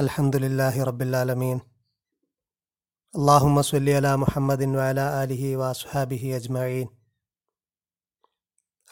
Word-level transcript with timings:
الحمد 0.00 0.36
لله 0.36 0.84
رب 0.84 1.02
العالمين. 1.02 1.60
اللهم 3.16 3.62
صل 3.62 3.88
على 3.88 4.16
محمد 4.16 4.62
وعلى 4.62 5.24
آله 5.24 5.56
وأصحابه 5.56 6.36
أجمعين. 6.36 6.88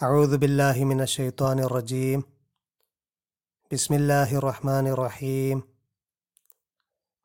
أعوذ 0.02 0.36
بالله 0.36 0.84
من 0.84 1.00
الشيطان 1.00 1.58
الرجيم. 1.58 2.22
بسم 3.72 3.94
الله 3.94 4.36
الرحمن 4.36 4.86
الرحيم. 4.86 5.62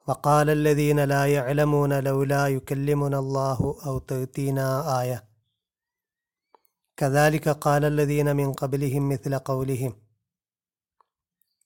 وقال 0.07 0.49
الذين 0.49 0.99
لا 0.99 1.33
يعلمون 1.33 2.03
لولا 2.03 2.47
يكلمنا 2.47 3.19
الله 3.19 3.75
أو 3.85 3.99
تأتينا 3.99 5.01
آية. 5.01 5.27
كذلك 6.97 7.49
قال 7.49 7.85
الذين 7.85 8.35
من 8.35 8.53
قبلهم 8.53 9.09
مثل 9.09 9.39
قولهم. 9.39 10.01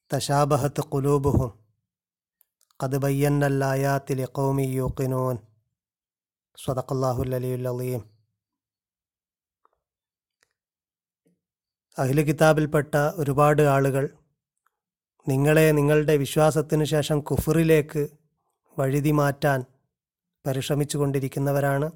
تشابهت 0.10 0.82
قلوبهم. 0.82 1.59
قد 2.81 2.93
بينا 2.97 3.47
الآيات 3.47 4.13
لقوم 4.13 4.59
يوقنون 4.59 5.37
صدق 6.59 6.89
الله 6.93 7.17
العلي 7.23 7.55
العظيم 7.55 8.03
അഖില 11.97 12.21
കിതാബിൽപ്പെട്ട 12.21 12.95
ഒരുപാട് 13.15 13.61
ആളുകൾ 13.63 14.05
നിങ്ങളെ 15.27 15.67
നിങ്ങളുടെ 15.73 16.15
വിശ്വാസത്തിനു 16.17 16.85
ശേഷം 16.85 17.19
കുഫറിലേക്ക് 17.21 18.03
വഴുതി 18.77 19.13
മാറ്റാൻ 19.13 19.61
പരിശ്രമിച്ചു 20.45 20.99
കൊണ്ടിരിക്കുന്നവരാണ് 20.99 21.89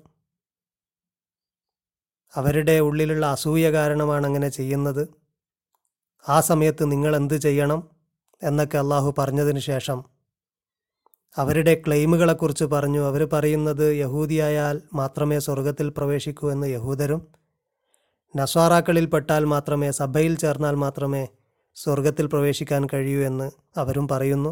അവരുടെ 2.34 2.76
ഉള്ളിലുള്ള 2.78 3.24
അസൂയ 3.26 3.66
കാരണമാണ് 3.70 4.26
അങ്ങനെ 4.26 4.48
ചെയ്യുന്നത് 4.48 5.02
ആ 6.24 6.38
സമയത്ത് 6.40 6.84
നിങ്ങൾ 6.92 7.12
എന്ത് 7.16 7.36
ചെയ്യണം 7.46 7.82
എന്നൊക്കെ 8.42 8.78
അള്ളാഹു 8.78 9.10
പറഞ്ഞതിന് 9.18 9.62
ശേഷം 9.70 9.98
അവരുടെ 11.37 11.81
ക്ലെയിമുകളെക്കുറിച്ച് 11.87 12.65
പറഞ്ഞു. 12.65 13.07
അവർ 13.07 13.29
പറയുന്നത് 13.33 13.95
യഹൂദിയായാൽ 13.95 14.81
മാത്രമേ 14.93 15.39
സ്വർഗത്തിൽ 15.39 15.89
പ്രവേശിക്കൂ 15.89 16.51
എന്ന് 16.51 16.67
യഹൂദരും 16.67 17.27
നസ്വാറാക്കളിൽ 18.35 19.05
പെട്ടാൽ 19.05 19.45
മാത്രമേ 19.45 19.91
സഭയിൽ 19.91 20.35
ചേർന്നാൽ 20.35 20.75
മാത്രമേ 20.75 21.27
സ്വർഗത്തിൽ 21.75 22.25
പ്രവേശിക്കാൻ 22.25 22.87
കഴിയൂ 22.93 23.21
എന്ന് 23.21 23.51
അവരും 23.77 24.07
പറയുന്നു. 24.07 24.51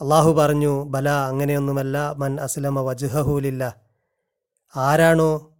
അള്ളാഹു 0.00 0.32
പറഞ്ഞു 0.32 0.84
ബല 0.84 1.08
അങ്ങനെയൊന്നുമല്ല. 1.08 2.12
മൻ 2.12 2.40
അസ്ലമ 2.40 2.80
വജുഹൂലില്ല 2.80 3.76
ആരാണോ 4.76 5.50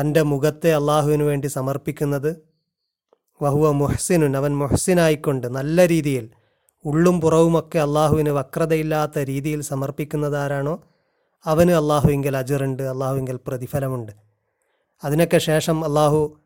തന്റെ 0.00 0.22
മുഖത്തെ 0.22 0.74
അള്ളാഹുവിന് 0.74 1.22
വേണ്ടി 1.22 1.46
സമർപ്പിക്കുന്നത്? 1.46 2.36
വഹുവ 3.42 3.70
മുഹ്സിനുൻ. 3.72 4.36
അവൻ 4.36 4.56
മുഹ്സിനായിക്കൊണ്ട് 4.56 5.46
നല്ല 5.46 5.88
രീതിയിൽ 5.88 6.30
ഉള്ളും 6.86 7.20
പുറവുമൊക്കെ 7.20 7.78
അള്ളാഹുവിന് 7.78 8.30
വക്രതയില്ലാത്ത 8.30 9.18
രീതിയിൽ 9.18 9.60
സമർപ്പിക്കുന്നതാരാണോ 9.60 10.82
അവന് 11.44 11.70
അള്ളാഹുവിങ്കൽ 11.70 12.36
അജറുണ്ട് 12.36 12.82
അള്ളാഹുവിങ്കൽ 12.82 13.38
പ്രതിഫലമുണ്ട്. 13.46 14.12
അതിനൊക്കെ 15.04 15.38
ശേഷം 15.38 15.84
അള്ളാഹു 15.84 16.38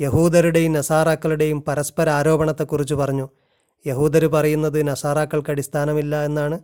യഹൂദരുടെയും 0.00 0.72
നസാറാക്കളുടെയും 0.72 1.62
പരസ്പര 1.62 2.10
ആരോപണത്തെക്കുറിച്ച് 2.10 2.94
പറഞ്ഞു. 2.94 3.28
യഹൂദർ 3.86 4.26
പറയുന്നത് 4.26 4.88
നസാറാക്കൾക്ക് 4.88 5.50
അടിസ്ഥാനമില്ല 5.50 6.24
എന്നാണ്. 6.24 6.58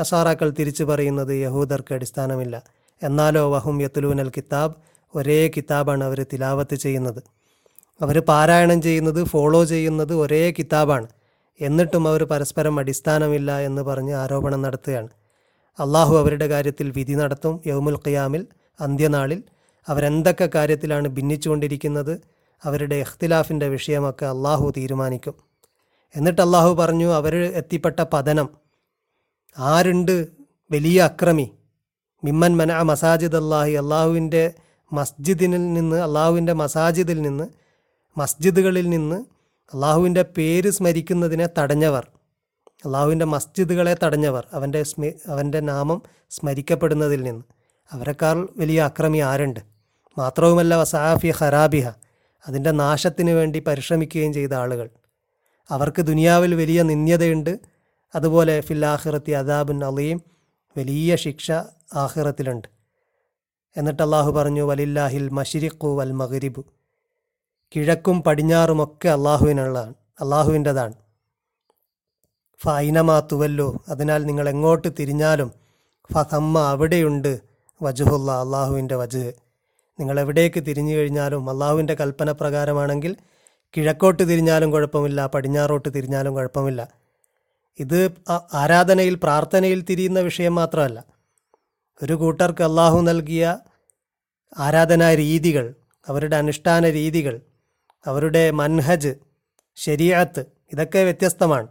നസാറാക്കൾ 0.00 0.50
തിരിച്ചു 0.50 0.84
പറയുന്നത് 0.84 1.28
യഹൂദർക്ക് 1.28 1.94
അടിസ്ഥാനമില്ല. 1.94 2.62
എന്നാലോ 3.02 3.52
വഹും 3.52 3.82
യത്തുലൂനൽ 3.82 4.28
കിതാബ് 4.36 4.74
ഒരേ 5.14 5.50
കിതാബാണ് 5.56 6.04
അവർ 6.04 6.26
തിലാവത്ത് 6.32 6.74
ചെയ്യുന്നത്. 6.74 7.22
അവർ 8.02 8.20
പാരായണം 8.20 8.82
ചെയ്യുന്നത് 8.82 9.24
ഫോളോ 9.24 9.64
ചെയ്യുന്നത് 9.64 10.14
ഒരേ 10.14 10.54
കിതാബാണ്. 10.58 11.06
എന്നിട്ടും 11.60 12.08
അവർ 12.08 12.24
പരസ്പരം 12.24 12.78
അടിസ്ഥാനമില്ല 12.78 13.58
എന്ന് 13.58 13.82
പറഞ്ഞ് 13.82 14.14
ആരോപണം 14.14 14.62
നടത്തുകയാണ്. 14.62 15.08
അള്ളാഹു 15.78 16.16
അവരുടെ 16.16 16.46
കാര്യത്തിൽ 16.46 16.90
വിധി 16.90 17.12
നടത്തും. 17.12 17.60
യൗമുൽ 17.66 17.96
ഖിയാമിൽ 17.96 18.46
അന്ത്യനാളിൽ 18.80 19.42
അവരെന്തൊക്കെ 19.88 20.48
കാര്യത്തിലാണ് 20.54 21.08
ഭിന്നിച്ചുകൊണ്ടിരിക്കുന്നത് 21.08 22.20
അവരുടെ 22.64 22.96
ഇഖ്തിലാഫിന്റെ 22.96 23.68
വിഷയമൊക്കെ 23.68 24.26
അള്ളാഹു 24.26 24.72
തീരുമാനിക്കും. 24.76 25.34
എന്നിട്ട് 26.16 26.42
അള്ളാഹു 26.42 26.74
പറഞ്ഞു 26.74 27.14
അവർ 27.14 27.36
എത്തിപ്പെട്ട 27.36 28.04
പതനം 28.12 28.48
ആരുണ്ട്? 29.58 30.28
വലിയ 30.70 31.02
അക്രമി 31.02 31.50
മിമ്മൻ 32.24 32.56
മന 32.56 32.82
മസാജിദ് 32.82 33.36
അള്ളാഹി 33.36 33.72
അള്ളാഹുവിന്റെ 33.72 34.54
മസ്ജിദിൽ 34.92 35.50
നിന്ന് 35.50 35.96
അള്ളാഹുവിന്റെ 35.96 36.52
മസാജിദിൽ 36.52 37.22
നിന്ന് 37.22 37.44
മസ്ജിദുകളിൽ 38.18 38.88
നിന്ന് 38.88 39.37
അള്ളാഹുവിന്റെ 39.74 40.22
പേര് 40.22 40.70
സ്മരിക്കുന്നതിനെ 40.70 41.48
തടഞ്ഞവർ 41.58 42.08
അള്ളാഹുവിന്റെ 42.86 43.24
മസ്ജിദുകളെ 43.24 43.96
തടഞ്ഞവർ 44.04 44.46
അവന്റെ 44.52 44.82
സ്മി 44.82 45.12
അവന്റെ 45.26 45.60
നാമം 45.60 46.02
സ്മരിക്കപ്പെടുന്നതിൽ 46.30 47.22
നിന്ന്. 47.22 47.44
അവരെക്കാൾ 47.92 48.48
വലിയ 48.56 48.80
അക്രമി 48.80 49.18
ആരുണ്ട്? 49.18 49.60
മാത്രവുമല്ല 50.18 50.76
വസാഫി 50.76 51.32
ഖറാബിഹ 51.40 51.88
അതിന്റെ 52.48 52.70
നാശത്തിന് 52.70 53.30
വേണ്ടി 53.30 53.58
പരിശ്രമിക്കുകയും 53.58 54.32
ചെയ്ത 54.32 54.52
ആളുകൾ. 54.52 54.90
അവർക്ക് 55.70 56.02
ദുനിയാവിൽ 56.02 56.54
വലിയ 56.54 56.82
നിന്ദ്യതയുണ്ട്. 56.82 57.58
അതുപോലെ 58.14 58.60
ഫില്ലാഹിറത്തി 58.60 59.30
അദാബുൻ 59.30 59.84
അലീം 59.84 60.22
വലിയ 60.76 61.16
ശിക്ഷ 61.16 61.52
ആഹിറത്തിലുണ്ട് 61.94 62.68
എന്നിട്ട് 63.76 64.02
അള്ളാഹു 64.02 64.30
പറഞ്ഞു 64.32 64.62
വലില്ലാഹിൽ 64.62 65.28
മഷിരിഖു 65.28 65.96
വൽ 65.96 66.12
മഗ്രിബു. 66.12 66.64
കിഴക്കും 67.76 68.22
പടിഞ്ഞാറുമൊക്കെ 68.22 69.08
അള്ളാഹുവിനുള്ളതാണ് 69.08 69.94
അള്ളാഹുവിന്റെതാണ്. 70.20 70.94
ഫൈനമാ 72.64 73.20
തുവല്ലോ 73.32 73.84
അതിനാൽ 73.88 74.24
നിങ്ങൾ 74.24 74.48
എങ്ങോട്ട് 74.48 74.88
തിരിഞ്ഞാലും 74.98 75.52
ഫഹമ്മ 76.12 76.58
അവിടെയുണ്ട് 76.58 77.40
വജുഹുല്ല 77.82 78.30
അള്ളാഹുവിന്റെ 78.30 78.96
വജുഹ് 78.96 79.32
നിങ്ങൾ 80.00 80.20
എവിടേക്ക് 80.20 80.60
തിരിഞ്ഞു 80.66 80.94
കഴിഞ്ഞാലും 80.94 81.50
അള്ളാഹുവിന്റെ 81.50 81.94
കൽപ്പന 81.94 82.30
പ്രകാരമാണെങ്കിൽ 82.32 83.16
കിഴക്കോട്ട് 83.74 84.22
തിരിഞ്ഞാലും 84.22 84.70
കുഴപ്പമില്ല 84.70 85.26
പടിഞ്ഞാറോട്ട് 85.26 85.88
തിരിഞ്ഞാലും 85.94 86.34
കുഴപ്പമില്ല. 86.34 86.88
ഇത് 87.78 88.10
ആരാധനയിൽ 88.54 89.14
പ്രാർത്ഥനയിൽ 89.14 89.84
തിരിയുന്ന 89.90 90.20
വിഷയം 90.20 90.54
മാത്രമല്ല. 90.54 91.04
ഒരു 92.02 92.12
കൂട്ടർക്ക് 92.12 92.62
അള്ളാഹു 92.62 93.00
നൽകിയ 93.00 93.58
ആരാധനാ 94.58 95.14
രീതികൾ 95.14 95.74
അവരുടെ 96.08 96.36
അനുഷ്ഠാന 96.36 96.90
രീതികൾ 96.90 97.40
അവരുടെ 98.06 98.50
മൻഹജ് 98.50 99.14
ശരിയാത്ത് 99.76 100.44
ഇതൊക്കെ 100.72 100.98
വ്യത്യസ്തമാണ്. 100.98 101.68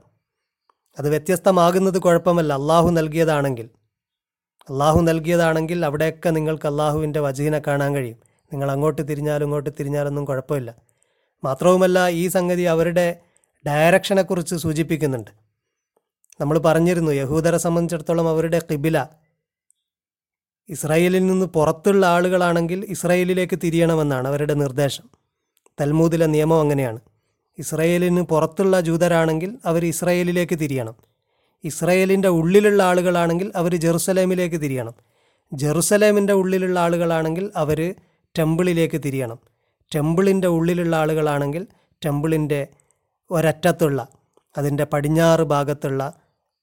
അത് 1.00 1.10
വ്യത്യസ്തമാകുന്നത് 1.10 2.00
കുഴപ്പമല്ല. 2.00 2.54
അള്ളാഹു 2.54 2.90
നൽകിയതാണെങ്കിൽ 2.90 3.70
അള്ളാഹു 4.70 5.02
നൽകിയതാണെങ്കിൽ 5.02 5.86
അവിടെയൊക്കെ 5.86 6.30
നിങ്ങൾക്ക് 6.30 6.68
അള്ളാഹുവിന്റെ 6.68 7.20
വജീനെ 7.20 7.62
കാണാൻ 7.68 7.96
കഴിയും. 7.96 8.18
നിങ്ങൾ 8.44 8.72
അങ്ങോട്ട് 8.72 9.10
തിരിഞ്ഞാലും 9.10 9.46
ഇങ്ങോട്ട് 9.46 9.70
തിരിഞ്ഞാലൊന്നും 9.70 10.26
കുഴപ്പമില്ല. 10.26 10.76
മാത്രവുമല്ല 11.44 12.08
ഈ 12.08 12.28
സംഗതി 12.28 12.62
അവരുടെ 12.62 13.20
ഡയറക്ഷനെക്കുറിച്ച് 13.68 14.56
സൂചിപ്പിക്കുന്നുണ്ട്. 14.56 15.32
നമ്മൾ 16.42 16.58
പറഞ്ഞിരുന്നു 16.58 17.12
യഹൂദരെ 17.12 17.58
സംബന്ധിച്ചിടത്തോളം 17.58 18.30
അവരുടെ 18.30 18.62
കിബില 18.72 19.06
ഇസ്രായേലിൽ 20.70 21.26
നിന്ന് 21.28 21.46
പുറത്തുള്ള 21.46 22.06
ആളുകളാണെങ്കിൽ 22.06 22.86
ഇസ്രായേലിലേക്ക് 22.90 23.60
തിരിയണമെന്നാണ് 23.64 24.28
അവരുടെ 24.28 24.54
നിർദ്ദേശം. 24.54 25.27
തൽമൂദിലെ 25.82 26.26
നിയമം 26.26 26.60
അങ്ങനെയാണ്. 26.60 27.00
ഇസ്രയേലിന് 27.58 28.22
പുറത്തുള്ള 28.22 28.82
ജൂതരാണെങ്കിൽ 28.82 29.58
അവർ 29.66 29.86
ഇസ്രയേലിലേക്ക് 29.86 30.60
തിരിയണം. 30.60 30.96
ഇസ്രയേലിന്റെ 31.64 32.28
ഉള്ളിലുള്ള 32.28 32.84
ആളുകളാണെങ്കിൽ 32.84 33.52
അവർ 33.56 33.76
ജെറുസലേമിലേക്ക് 33.76 34.62
തിരിയണം. 34.62 34.94
ജെറുസലേമിന്റെ 35.54 36.34
ഉള്ളിലുള്ള 36.34 36.80
ആളുകളാണെങ്കിൽ 36.80 37.52
അവർ 37.56 37.96
ടെമ്പിളിലേക്ക് 38.40 39.02
തിരിയണം. 39.06 39.40
ടെമ്പിളിന്റെ 39.96 40.48
ഉള്ളിലുള്ള 40.48 40.96
ആളുകളാണെങ്കിൽ 40.96 41.68
ടെമ്പിളിന്റെ 42.06 42.68
ഒരറ്റത്തുള്ള 43.32 44.08
അതിന്റെ 44.58 44.84
പടിഞ്ഞാറ് 44.84 45.42
ഭാഗത്തുള്ള 45.42 46.14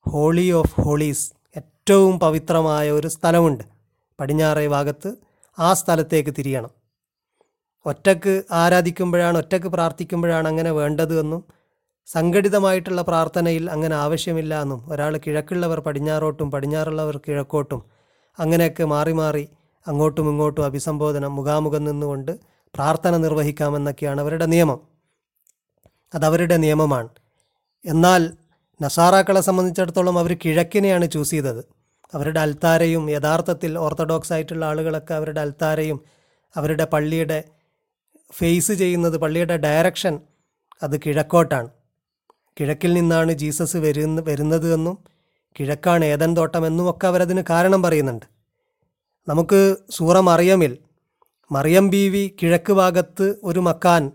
ഹോളി 0.00 0.50
ഓഫ് 0.50 0.80
ഹോളീസ് 0.80 1.32
ഏറ്റവും 1.56 2.18
പവിത്രമായ 2.18 2.90
ഒരു 2.90 3.08
സ്ഥലമുണ്ട്. 3.08 3.64
പടിഞ്ഞാറേ 4.20 4.66
ഭാഗത്ത് 4.66 5.14
ആ 5.58 5.74
സ്ഥലത്തേക്ക് 5.74 6.34
തിരിയണം. 6.38 6.83
ഒറ്റയ്ക്ക് 7.86 8.42
ആരാധിക്കുമ്പോഴാണ് 8.52 9.38
ഒറ്റയ്ക്ക് 9.38 9.66
പ്രാർത്ഥിക്കുമ്പോഴാണ് 9.66 10.48
അങ്ങനെ 10.48 10.70
വേണ്ടത് 10.70 11.20
എന്നും 11.20 11.42
സംഘടിതമായിട്ടുള്ള 12.08 13.02
പ്രാർത്ഥനയിൽ 13.02 13.70
അങ്ങനെ 13.70 13.96
ആവശ്യമില്ല 13.96 14.62
എന്നും 14.62 14.80
ഒരാൾ 14.90 15.16
കിഴക്കുള്ളവർ 15.16 15.80
പടിഞ്ഞാറോട്ടും 15.80 16.50
പടിഞ്ഞാറുള്ളവർ 16.50 17.16
കിഴക്കോട്ടും 17.16 17.82
അങ്ങനെയൊക്കെ 18.38 18.84
മാറി 18.84 19.12
മാറി 19.12 19.48
അങ്ങോട്ടും 19.88 20.28
ഇങ്ങോട്ടും 20.28 20.64
അഭിസംബോധന 20.64 21.26
മുഖാമുഖം 21.26 21.84
നിന്നുകൊണ്ട് 21.84 22.32
പ്രാർത്ഥന 22.74 23.16
നിർവഹിക്കാമെന്നൊക്കെയാണ് 23.16 24.20
അവരുടെ 24.20 24.46
നിയമം. 24.46 24.80
അതവരുടെ 26.14 26.56
നിയമമാണ്. 26.56 27.08
എന്നാൽ 27.84 28.32
നസാറാക്കളെ 28.80 29.40
സംബന്ധിച്ചിടത്തോളം 29.40 30.18
അവർ 30.18 30.32
കിഴക്കിനെയാണ് 30.44 31.10
ചൂസ് 31.10 31.30
ചെയ്തത്. 31.30 31.62
അവരുടെ 32.14 32.40
അൽത്താരയും 32.40 33.10
യഥാർത്ഥത്തിൽ 33.10 33.78
ഓർത്തഡോക്സ് 33.78 34.32
ആയിട്ടുള്ള 34.32 34.64
ആളുകളൊക്കെ 34.64 35.14
അവരുടെ 35.14 35.40
അൽത്താരയും 35.40 36.00
അവരുടെ 36.56 36.84
പള്ളിയുടെ 36.84 37.44
ഫേസ് 38.32 38.72
ചെയ്യുന്നത് 38.72 39.16
പള്ളിയുടെ 39.16 39.56
ഡയറക്ഷൻ 39.56 40.20
അത് 40.82 41.00
കിഴക്കോട്ടാണ്. 41.06 41.68
കിഴക്കിൽ 42.60 42.94
നിന്നാണ് 42.94 43.32
ജീസസ് 43.32 43.76
വരുന്ന 43.76 44.20
വരുന്നത് 44.20 44.74
എന്നും 44.74 44.98
കിഴക്കാണ് 45.60 46.04
ഏതൻ 46.04 46.36
തോട്ടം 46.36 46.66
എന്നുമൊക്കെ 46.66 47.06
അവരതിന് 47.06 47.42
കാരണം 47.50 47.82
പറയുന്നുണ്ട്. 47.82 48.26
നമുക്ക് 49.28 49.76
സൂറ 49.90 50.20
മറിയമിൽ 50.20 50.78
മറിയം 51.52 51.90
ബീവി 51.90 52.36
കിഴക്ക് 52.42 52.72
ഭാഗത്ത് 52.72 53.36
ഒരു 53.42 53.60
മക്കാൻ 53.60 54.12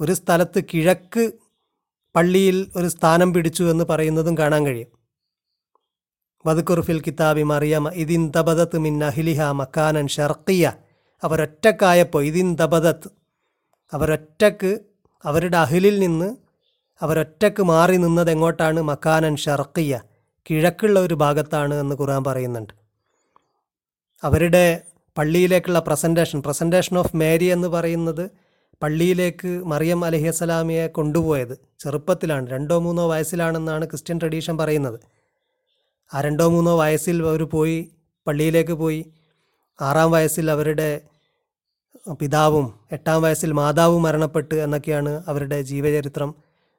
ഒരു 0.00 0.12
സ്ഥലത്ത് 0.12 0.64
കിഴക്ക് 0.74 1.32
പള്ളിയിൽ 2.16 2.70
ഒരു 2.76 2.88
സ്ഥാനം 2.88 3.34
പിടിച്ചു 3.34 3.64
എന്ന് 3.64 3.84
പറയുന്നതും 3.84 4.38
കാണാൻ 4.38 4.66
കഴിയും. 4.66 4.90
വതുക്കുറുഫിൽ 6.46 7.00
കിതാബി 7.00 7.42
മറിയമ 7.42 7.88
ഇതിൻ 7.90 8.32
തബദത്ത് 8.36 8.78
മിൻ 8.78 9.04
അഹിലിഹ 9.04 9.42
മക്കാനൻ 9.42 10.06
ഷർക്കിയ 10.08 10.72
അവരൊറ്റക്കായപ്പോൾ 11.24 12.24
ഇതിൻ 12.24 12.56
തപതത്ത് 12.62 13.08
അവരൊറ്റക്ക് 13.94 14.80
അവരുടെ 15.24 15.56
അഹിലിൽ 15.56 15.98
നിന്ന് 16.00 16.36
അവരൊറ്റക്ക് 17.02 17.62
മാറി 17.62 17.96
നിന്നത് 17.96 18.30
എങ്ങോട്ടാണ് 18.30 18.80
മക്കാനൻ 18.80 19.36
ഷർക്കിയ 19.36 20.00
കിഴക്കുള്ള 20.50 21.00
ഒരു 21.00 21.14
ഭാഗത്താണ് 21.14 21.74
എന്ന് 21.74 21.94
ഖുർആൻ 22.00 22.24
പറയുന്നുണ്ട്. 22.24 22.72
അവരുടെ 24.24 24.82
പള്ളിയിലേക്കുള്ള 25.18 25.78
പ്രസന്റേഷൻ 25.78 26.42
പ്രസന്റേഷൻ 26.42 26.98
ഓഫ് 26.98 27.16
മേരി 27.16 27.44
എന്ന് 27.44 27.68
പറയുന്നത് 27.68 28.30
പള്ളിയിലേക്ക് 28.82 29.64
മറിയം 29.64 30.04
അലഹിസ്സലാമിയെ 30.04 30.86
കൊണ്ടുപോയത് 30.86 31.58
ചെറുപ്പത്തിലാണ് 31.80 32.50
രണ്ടോ 32.50 32.78
മൂന്നോ 32.78 33.08
വയസ്സിലാണെന്നാണ് 33.08 33.86
ക്രിസ്ത്യൻ 33.86 34.18
ട്രഡീഷൻ 34.20 34.56
പറയുന്നത്. 34.58 35.00
ആ 36.14 36.20
രണ്ടോ 36.20 36.48
മൂന്നോ 36.48 36.78
വയസ്സിൽ 36.78 37.22
അവർ 37.22 37.42
പോയി 37.44 37.92
പള്ളിയിലേക്ക് 38.26 38.72
പോയി 38.72 39.12
ആറാം 39.80 40.10
വയസ്സിൽ 40.10 40.50
അവരുടെ 40.50 41.00
പിതാവും 42.20 42.74
എട്ടാം 42.92 43.22
വയസ്സിൽ 43.22 43.52
മാതാവും 43.52 44.02
മരണപ്പെട്ട് 44.02 44.54
എന്നൊക്കെയാണ് 44.54 45.24
അവരുടെ 45.28 45.62
ജീവചരിത്രം 45.62 46.34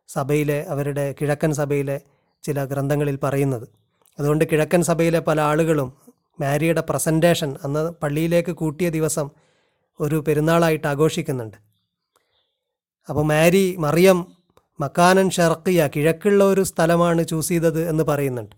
സഭയിലെ 0.07 0.65
അവരുടെ 0.69 1.15
കിഴക്കൻ 1.21 1.53
സഭയിലെ 1.53 2.01
ചില 2.43 2.65
ഗ്രന്ഥങ്ങളിൽ 2.65 3.19
പറയുന്നത്. 3.23 3.67
അതുകൊണ്ട് 4.19 4.45
കിഴക്കൻ 4.51 4.83
സഭയിലെ 4.83 5.19
പല 5.19 5.41
ആളുകളും 5.41 5.93
മാരിയുടെ 6.41 6.81
പ്രസന്റേഷൻ 6.81 7.57
അന്ന് 7.63 7.91
പള്ളിയിലേക്ക് 7.91 8.51
കൂട്ടിയ 8.51 8.89
ദിവസം 8.89 9.29
ഒരു 9.99 10.23
പെരുന്നാളായിട്ട് 10.27 10.87
ആഘോഷിക്കുന്നുണ്ട്. 10.87 11.57
അപ്പോൾ 13.09 13.25
മാരി 13.25 13.75
മറിയം 13.79 14.25
മക്കാനൻ 14.79 15.29
ഷർക്കിയ 15.29 15.89
കിഴക്കുള്ള 15.95 16.43
ഒരു 16.43 16.63
സ്ഥലമാണ് 16.63 17.27
ചൂസ് 17.27 17.49
ചെയ്തത് 17.49 17.89
എന്ന് 17.89 18.03
പറയുന്നുണ്ട്. 18.03 18.55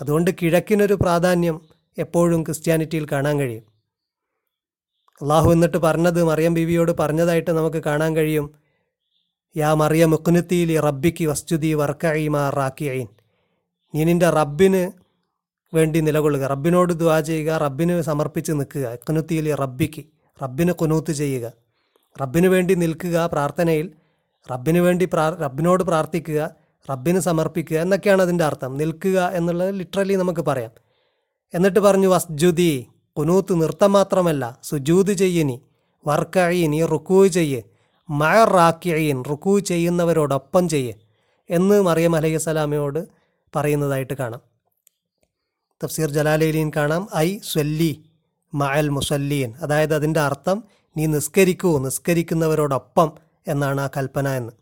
അതുകൊണ്ട് 0.00 0.30
കിഴക്കിനൊരു 0.42 0.94
പ്രാധാന്യം 0.94 1.60
എപ്പോഴും 1.98 2.42
ക്രിസ്ത്യാനിറ്റിയിൽ 2.42 3.06
കാണാൻ 3.12 3.38
കഴിയും. 3.38 3.62
അള്ളാഹു 5.22 5.52
എന്നിട്ട് 5.52 5.76
പറഞ്ഞത് 5.76 6.24
മറിയം 6.24 6.54
ബീവിയോട് 6.54 6.92
പറഞ്ഞതായിട്ട് 7.00 7.50
നമുക്ക് 7.50 7.82
കാണാൻ 7.86 8.16
കഴിയും. 8.16 8.54
യാ 9.56 9.74
മറിയ 9.74 10.04
മുക്കുനുത്തിയിൽ 10.04 10.80
റബ്ബിക്ക് 10.80 11.26
വസ്തുതി 11.26 11.74
വർക്കഈമാ 11.74 12.50
റാക്കിയീൻ 12.50 13.08
നീ 13.94 14.04
നിന്റെ 14.04 14.30
റബ്ബിന് 14.30 14.90
വേണ്ടി 15.74 16.00
നിലകൊള്ളുക. 16.00 16.46
റബ്ബിനോട് 16.46 16.92
ദ്വാ 16.92 17.20
ചെയ്യുക. 17.20 17.52
റബ്ബിന് 17.56 18.02
സമർപ്പിച്ച് 18.02 18.52
നിൽക്കുക. 18.52 18.94
കുനുത്തിയിൽ 18.94 19.54
റബ്ബിക്ക് 19.54 20.04
റബ്ബിന് 20.42 20.72
കുനൂത്ത് 20.72 21.12
ചെയ്യുക. 21.12 21.52
റബ്ബിന് 22.22 22.46
വേണ്ടി 22.46 22.74
നിൽക്കുക 22.74 23.30
പ്രാർത്ഥനയിൽ. 23.32 23.92
റബ്ബിന് 24.50 24.78
വേണ്ടി 24.78 25.04
പ്രാ 25.04 25.30
റബ്ബിനോട് 25.30 25.84
പ്രാർത്ഥിക്കുക. 25.84 26.50
റബ്ബിന് 26.90 27.20
സമർപ്പിക്കുക 27.20 27.76
എന്നൊക്കെയാണ് 27.76 28.22
അതിന്റെ 28.22 28.44
അർത്ഥം. 28.44 28.76
നിൽക്കുക 28.76 29.28
എന്നുള്ളത് 29.28 29.78
ലിറ്ററലി 29.78 30.14
നമുക്ക് 30.14 30.40
പറയാം. 30.40 30.89
എന്നിട്ട് 31.54 31.80
പറഞ്ഞു 31.80 32.08
വസ്ജുദി 32.08 32.88
കുനൂത്ത് 33.18 33.62
നൃത്തം 33.62 33.92
മാത്രമല്ല 33.92 34.60
സുജൂത് 34.62 35.12
ചെയ്യനി 35.12 35.62
ഈ 36.74 36.84
റുക്കൂ 36.84 37.26
ചെയ്യ് 37.26 37.62
മഴറാക്കിയീൻ 38.10 39.22
റുക്കൂ 39.30 39.58
ചെയ്യുന്നവരോടൊപ്പം 39.58 40.68
ചെയ്യ് 40.68 40.92
എന്ന് 41.50 41.82
മറിയം 41.82 42.16
അലൈഹിസ്സലാമയോട് 42.16 43.08
പറയുന്നതായിട്ട് 43.56 44.14
കാണാം. 44.14 44.40
തഫ്സീർ 45.84 46.10
ജലാലയിലീൻ 46.10 46.72
കാണാം 46.76 47.08
ഐ 47.16 47.38
സ്വല്ലി 47.38 48.04
മഅൽ 48.54 48.88
മുസല്ലീൻ. 48.88 49.54
അതായത് 49.60 49.94
അതിന്റെ 49.94 50.20
അർത്ഥം 50.20 50.64
നീ 50.96 51.06
നിസ്കരിക്കൂ 51.06 51.78
നിസ്കരിക്കുന്നവരോടൊപ്പം 51.78 53.12
എന്നാണ് 53.46 53.80
ആ 53.80 53.90
കൽപ്പന 53.96 54.28
എന്ന്. 54.28 54.52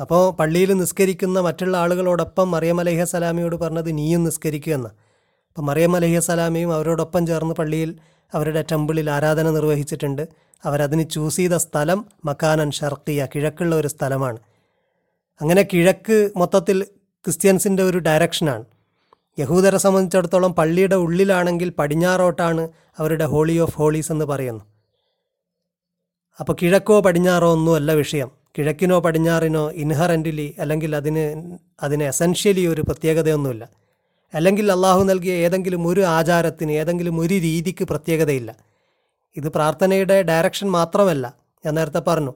അപ്പോൾ 0.00 0.36
പള്ളിയിൽ 0.36 0.72
നിസ്കരിക്കുന്ന 0.72 1.40
മറ്റുള്ള 1.40 1.76
ആളുകളോടൊപ്പം 1.76 2.50
മറിയം 2.50 2.80
അലൈഹി 2.80 3.04
സ്വലാമിയോട് 3.04 3.56
പറഞ്ഞത് 3.56 3.98
നീയും 3.98 4.24
നിസ്കരിക്കൂ 4.24 4.72
എന്ന് 4.72 5.09
അപ്പോൾ 5.50 5.62
മറിയം 5.62 5.96
അലൈഹി 5.96 6.18
സ്വലാമിയും 6.18 6.74
അവരോടൊപ്പം 6.74 7.26
ചേർന്ന് 7.26 7.54
പള്ളിയിൽ 7.54 7.96
അവരുടെ 8.34 8.64
ടെമ്പിളിൽ 8.72 9.10
ആരാധന 9.10 9.50
നിർവഹിച്ചിട്ടുണ്ട്. 9.50 10.28
അവരതിന് 10.64 11.10
ചൂസ് 11.10 11.36
ചെയ്ത 11.36 11.52
സ്ഥലം 11.52 12.06
മക്കാനൻ 12.24 12.70
ഷർക്കിയ 12.70 13.28
കിഴക്കുള്ള 13.34 13.74
ഒരു 13.74 13.88
സ്ഥലമാണ്. 13.88 14.38
അങ്ങനെ 15.40 15.62
കിഴക്ക് 15.72 16.30
മൊത്തത്തിൽ 16.36 16.82
ക്രിസ്ത്യൻസിന്റെ 17.24 17.82
ഒരു 17.82 17.98
ഡയറക്ഷനാണ്. 17.98 18.64
യഹൂദരെ 19.38 19.78
സംബന്ധിച്ചിടത്തോളം 19.78 20.54
പള്ളിയുടെ 20.54 20.96
ഉള്ളിലാണെങ്കിൽ 20.96 21.70
പടിഞ്ഞാറോട്ടാണ് 21.70 22.68
അവരുടെ 22.98 23.24
ഹോളി 23.24 23.58
ഓഫ് 23.58 23.74
ഹോളീസ് 23.76 24.12
എന്ന് 24.12 24.24
പറയുന്നു. 24.24 24.64
അപ്പോൾ 26.40 26.56
കിഴക്കോ 26.62 27.00
പടിഞ്ഞാറോ 27.00 27.52
ഒന്നുമല്ല 27.52 27.92
വിഷയം. 27.92 28.30
കിഴക്കിനോ 28.58 28.98
പടിഞ്ഞാറിനോ 28.98 29.70
ഇൻഹറന്റലി 29.70 30.54
അല്ലെങ്കിൽ 30.58 30.96
അതിന് 30.96 31.56
അതിന് 31.82 32.04
എസൻഷ്യലി 32.04 32.66
ഒരു 32.66 32.82
പ്രത്യേകതയൊന്നുമില്ല. 32.82 33.70
അല്ലെങ്കിൽ 34.34 34.72
അള്ളാഹു 34.72 35.02
നൽകിയ 35.02 35.32
ഏതെങ്കിലും 35.32 35.86
ഒരു 35.86 36.00
ആചാരത്തിന് 36.00 36.72
ഏതെങ്കിലും 36.72 37.20
ഒരു 37.20 37.34
രീതിക്ക് 37.34 37.84
പ്രത്യേകതയില്ല. 37.84 38.56
ഇത് 39.36 39.48
പ്രാർത്ഥനയുടെ 39.48 40.22
ഡയറക്ഷൻ 40.22 40.70
മാത്രമല്ല. 40.70 41.34
ഞാൻ 41.66 41.74
നേരത്തെ 41.74 41.98
പറഞ്ഞു 41.98 42.34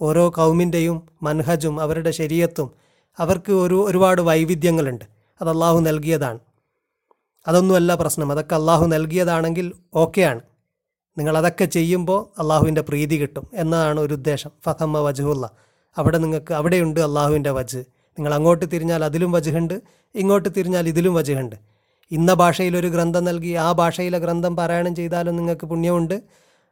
ഓരോ 0.00 0.30
കൗമിന്റെയും 0.30 1.08
മൻഹജും 1.22 1.80
അവരുടെ 1.80 2.10
ശരീരത്തും 2.10 2.70
അവർക്ക് 3.18 3.52
ഒരു 3.52 3.84
ഒരുപാട് 3.84 4.20
വൈവിധ്യങ്ങളുണ്ട്. 4.20 5.04
അത് 5.40 5.48
അള്ളാഹു 5.48 5.80
നൽകിയതാണ്. 5.80 6.38
അതൊന്നുമല്ല 7.48 7.94
പ്രശ്നം. 7.94 8.32
അതൊക്കെ 8.32 8.54
അള്ളാഹു 8.54 8.86
നൽകിയതാണെങ്കിൽ 8.86 9.72
ഓക്കെയാണ്. 9.94 10.40
നിങ്ങളതൊക്കെ 11.18 11.64
ചെയ്യുമ്പോൾ 11.64 12.40
അള്ളാഹുവിന്റെ 12.40 12.80
പ്രീതി 12.80 13.16
കിട്ടും. 13.16 13.46
എന്നതാണ് 13.54 14.00
ഒരു 14.00 14.14
ഉദ്ദേശം. 14.14 14.50
ഫഹമ്മ 14.64 14.98
വജുല്ല 14.98 15.50
അവിടെ 15.96 16.18
നിങ്ങൾക്ക് 16.18 16.54
അവിടെയുണ്ട് 16.54 17.00
അള്ളാഹുവിന്റെ 17.00 17.50
വജ് 17.50 17.84
നിങ്ങൾ 18.18 18.34
അങ്ങോട്ട് 18.34 18.64
തിരിഞ്ഞാൽ 18.72 19.04
അതിലും 19.04 19.32
വജുഹുണ്ട് 19.32 19.80
ഇങ്ങോട്ട് 20.14 20.48
തിരിഞ്ഞാൽ 20.56 20.88
ഇതിലും 20.88 21.14
വജുഹുണ്ട്. 21.14 21.56
ഇന്ന 22.10 22.34
ഭാഷയിലൊരു 22.34 22.88
ഗ്രന്ഥം 22.88 23.24
നൽകി 23.24 23.52
ആ 23.52 23.72
ഭാഷയിലെ 23.72 24.18
ഗ്രന്ഥം 24.18 24.56
പാരായണം 24.56 24.94
ചെയ്താലും 24.94 25.36
നിങ്ങൾക്ക് 25.36 25.66
പുണ്യമുണ്ട്. 25.66 26.14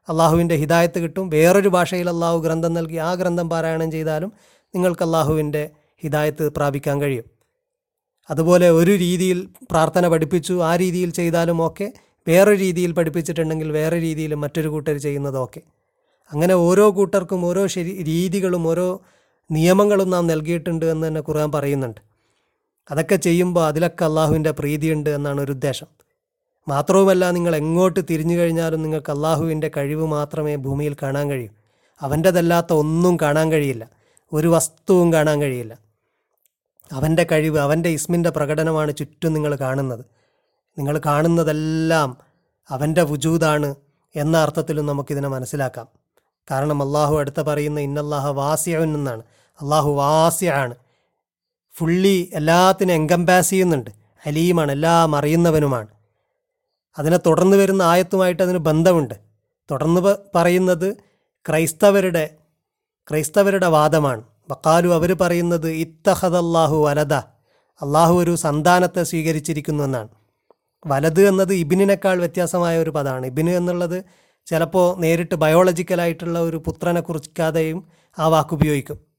അള്ളാഹുവിന്റെ 0.08 0.54
ഹിദായത്ത് 0.54 0.98
കിട്ടും. 0.98 1.30
വേറൊരു 1.30 1.68
ഭാഷയിൽ 1.68 2.08
അള്ളാഹു 2.08 2.38
ഗ്രന്ഥം 2.38 2.74
നൽകി 2.74 2.96
ആ 2.96 3.14
ഗ്രന്ഥം 3.14 3.50
പാരായണം 3.50 3.90
ചെയ്താലും 3.90 4.32
നിങ്ങൾക്ക് 4.74 5.02
അള്ളാഹുവിന്റെ 5.02 5.70
ഹിദായത്ത് 6.02 6.48
പ്രാപിക്കാൻ 6.48 7.00
കഴിയും. 7.00 7.24
അതുപോലെ 8.30 8.70
ഒരു 8.70 8.92
രീതിയിൽ 8.92 9.48
പ്രാർത്ഥന 9.70 10.08
പഠിപ്പിച്ചു 10.08 10.62
ആ 10.62 10.76
രീതിയിൽ 10.76 11.10
ചെയ്താലും 11.10 11.62
ഓക്കെ. 11.62 11.92
വേറെ 12.28 12.58
രീതിയിൽ 12.58 12.92
പഠിപ്പിച്ചിട്ടുണ്ടെങ്കിൽ 12.92 13.72
വേറെ 13.72 14.00
രീതിയിൽ 14.00 14.34
മറ്റൊരു 14.34 14.68
കൂട്ടർ 14.68 14.98
ചെയ്യുന്നതൊക്കെ 14.98 15.60
അങ്ങനെ 16.32 16.54
ഓരോ 16.54 16.90
കൂട്ടർക്കും 16.90 17.44
ഓരോ 17.44 17.66
ശരി 17.66 18.02
രീതികളും 18.02 18.66
ഓരോ 18.66 19.02
നിയമങ്ങളും 19.52 20.10
നാം 20.10 20.26
നൽകിയിട്ടുണ്ട് 20.26 20.86
എന്ന് 20.86 21.06
തന്നെ 21.06 21.20
ഖുർആൻ 21.20 21.52
പറയുന്നുണ്ട്. 21.52 22.00
അതൊക്കെ 22.90 23.16
ചെയ്യുമ്പോൾ 23.16 23.66
അതിലൊക്കെ 23.66 24.04
അള്ളാഹുവിന്റെ 24.04 24.50
പ്രീതിയുണ്ട് 24.50 25.10
എന്നാണ് 25.10 25.40
ഒരു 25.40 25.52
ഉദ്ദേശം. 25.52 25.86
മാത്രവുമല്ല 26.68 27.30
നിങ്ങൾ 27.30 27.56
എങ്ങോട്ട് 27.56 28.00
തിരിഞ്ഞു 28.10 28.36
കഴിഞ്ഞാലും 28.36 28.82
നിങ്ങൾക്ക് 28.82 29.12
അള്ളാഹുവിന്റെ 29.12 29.70
കഴിവ് 29.76 30.06
മാത്രമേ 30.06 30.56
ഭൂമിയിൽ 30.56 30.96
കാണാൻ 31.02 31.30
കഴിയൂ. 31.30 31.48
അവന്റെതല്ലാത്ത 32.00 32.72
ഒന്നും 32.72 33.16
കാണാൻ 33.22 33.52
കഴിയില്ല. 33.52 33.90
ഒരു 34.32 34.48
വസ്തുവും 34.48 35.12
കാണാൻ 35.12 35.40
കഴിയില്ല. 35.40 35.78
അവന്റെ 36.92 37.26
കഴിവ് 37.32 37.58
അവന്റെ 37.58 37.88
ഇസ്മിന്റെ 37.88 38.30
പ്രകടനമാണ് 38.30 38.96
ചുറ്റും 38.96 39.32
നിങ്ങൾ 39.32 39.56
കാണുന്നത്. 39.56 40.04
നിങ്ങൾ 40.78 41.00
കാണുന്നതെല്ലാം 41.06 42.16
അവന്റെ 42.68 43.02
വുജൂദാണ് 43.02 43.74
എന്ന 44.16 44.36
അർത്ഥത്തിലും 44.36 44.86
നമുക്കിതിനെ 44.86 45.28
മനസ്സിലാക്കാം. 45.28 45.88
കാരണം 46.50 46.82
അള്ളാഹു 46.82 47.18
അടുത്ത 47.18 47.40
പറയുന്ന 47.40 47.80
ഇന്നല്ലാഹ 47.80 48.26
വാസിയവൻ 48.26 48.94
എന്നാണ്. 48.94 49.22
അള്ളാഹു 49.60 49.90
വാസ്യാണ്. 49.90 50.74
ഫുള്ളി 51.76 52.30
എല്ലാത്തിനും 52.34 52.94
എൻകംപാസ് 52.94 53.50
ചെയ്യുന്നുണ്ട്. 53.50 53.90
അലീമാണ് 54.26 54.72
എല്ലാം 54.72 55.16
അറിയുന്നവനുമാണ്. 55.16 55.86
അതിനെ 56.98 57.16
തുടർന്ന് 57.16 57.56
വരുന്ന 57.56 57.82
ആയത്തുമായിട്ട് 57.82 58.42
അതിന് 58.42 58.58
ബന്ധമുണ്ട്. 58.58 59.14
തുടർന്ന് 59.70 60.16
പറയുന്നത് 60.34 60.96
ക്രൈസ്തവരുടെ 61.48 62.30
ക്രൈസ്തവരുടെ 63.10 63.66
വാദമാണ്. 63.66 64.24
ബക്കാലു 64.50 64.88
അവർ 64.88 65.16
പറയുന്നത് 65.20 65.70
ഇത്തഹദല്ലാഹു 65.70 66.84
വലദ. 66.84 67.14
അള്ളാഹു 67.82 68.14
ഒരു 68.14 68.36
സന്താനത്തെ 68.36 69.02
സ്വീകരിച്ചിരിക്കുന്നു 69.02 69.84
എന്നാണ്. 69.84 70.08
വലത് 70.86 71.28
എന്നത് 71.28 71.54
ഇബിനിനേക്കാൾ 71.54 72.18
വ്യത്യാസമായ 72.18 72.78
ഒരു 72.78 72.90
പദമാണ്. 72.90 73.26
ഇബിന് 73.26 73.50
എന്നുള്ളത് 73.50 74.04
ചിലപ്പോൾ 74.46 75.00
നേരിട്ട് 75.00 75.34
ബയോളജിക്കലായിട്ടുള്ള 75.34 76.38
ഒരു 76.38 76.56
പുത്രനെ 76.56 77.00
കുറിക്കാതെയും 77.00 77.88
ആ 78.18 78.26
വാക്ക് 78.26 78.54
ഉപയോഗിക്കും. 78.54 79.11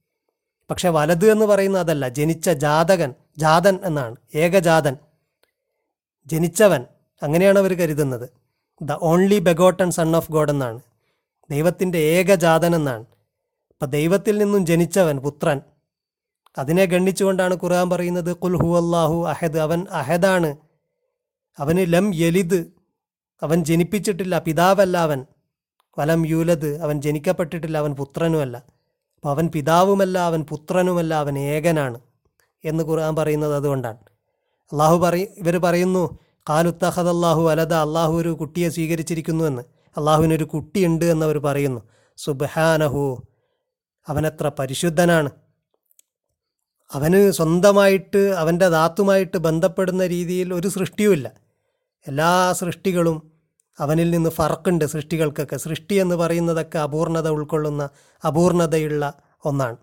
പക്ഷെ 0.70 0.89
വലത് 0.89 1.32
എന്ന് 1.32 1.46
പറയുന്ന 1.46 1.77
അതല്ല. 1.77 2.10
ജനിച്ച 2.10 2.50
ജാതകൻ 2.50 3.13
ജാതൻ 3.38 3.79
എന്നാണ്. 3.84 4.15
ഏകജാതൻ 4.36 4.98
ജനിച്ചവൻ. 6.25 6.86
അങ്ങനെയാണ് 7.24 7.60
അവർ 7.60 7.74
കരുതുന്നത്. 7.74 8.29
The 8.82 8.91
only 8.91 9.39
begotten 9.39 9.91
son 9.91 10.15
of 10.15 10.32
God 10.32 10.50
എന്നാണ്. 10.50 10.79
ദൈവത്തിന്റെ 11.50 11.98
ഏകജാതൻ 11.98 12.75
എന്നാണ്. 12.75 13.05
അപ്പം 13.70 13.89
ദൈവത്തിൽ 13.89 14.38
നിന്നും 14.38 14.65
ജനിച്ചവൻ 14.65 15.20
പുത്രൻ. 15.20 15.62
അതിനെ 16.58 16.86
ഗണ്ണിച്ചുകൊണ്ടാണ് 16.86 17.55
ഖുർആൻ 17.55 17.89
പറയുന്നത് 17.89 18.36
കുൽ 18.36 18.62
ഹു 18.62 18.77
അള്ളാഹു 18.77 19.27
അഹദ്. 19.27 19.58
അവൻ 19.58 19.86
അഹദാണ്. 19.91 20.58
അവന് 21.58 21.93
ലം 21.93 22.15
യലിദ്. 22.15 22.65
അവൻ 23.41 23.63
ജനിപ്പിച്ചിട്ടില്ല 23.63 24.39
പിതാവല്ല 24.39 24.98
അവൻ. 24.98 25.25
വലം 26.00 26.27
യൂലത് 26.27 26.82
അവൻ 26.82 27.01
ജനിക്കപ്പെട്ടിട്ടില്ല 27.01 27.77
അവൻ 27.77 27.96
പുത്രനുമല്ല. 27.96 28.73
അപ്പോൾ 29.24 29.32
അവൻ 29.32 29.50
പിതാവുമല്ല 29.56 30.18
അവൻ 30.18 30.46
പുത്രനുമല്ല 30.50 31.13
അവൻ 31.13 31.39
ഏകനാണ് 31.39 32.00
എന്ന് 32.65 32.84
ഖുർആൻ 32.84 33.15
പറയുന്നത് 33.15 33.56
അതുകൊണ്ടാണ്. 33.56 33.98
അള്ളാഹു 34.72 34.98
പറയും 34.98 35.27
ഇവർ 35.38 35.58
പറയുന്നു 35.58 36.18
കാലുത്തഹദ് 36.50 37.08
അള്ളാഹു 37.08 37.50
അലദ 37.50 37.74
അള്ളാഹു 37.74 38.13
ഒരു 38.13 38.30
കുട്ടിയെ 38.30 38.70
സ്വീകരിച്ചിരിക്കുന്നു 38.70 39.46
എന്ന്. 39.46 39.62
അള്ളാഹുവിനൊരു 39.98 40.44
കുട്ടിയുണ്ട് 40.44 41.06
എന്നവർ 41.06 41.38
പറയുന്നു. 41.38 41.82
സുബഹാനഹു 42.18 43.22
അവനത്ര 44.08 44.51
പരിശുദ്ധനാണ്. 44.60 45.30
അവന് 46.94 47.32
സ്വന്തമായിട്ട് 47.32 48.18
അവന്റെ 48.18 48.70
ധാത്തുമായിട്ട് 48.70 49.38
ബന്ധപ്പെടുന്ന 49.38 50.08
രീതിയിൽ 50.08 50.53
ഒരു 50.53 50.68
സൃഷ്ടിയുമില്ല. 50.68 51.32
എല്ലാ 52.08 52.53
സൃഷ്ടികളും 52.53 53.33
അവനിൽ 53.80 54.10
നിന്ന് 54.12 54.30
ഫറക്കുണ്ട് 54.30 54.86
സൃഷ്ടികൾക്കൊക്കെ. 54.86 55.56
സൃഷ്ടി 55.56 55.96
എന്ന് 55.96 56.15
പറയുന്നതൊക്കെ 56.15 56.80
അപൂർണത 56.80 57.27
ഉൾക്കൊള്ളുന്ന 57.30 57.89
അപൂർണതയുള്ള 58.27 59.13
ഒന്നാണ്. 59.46 59.77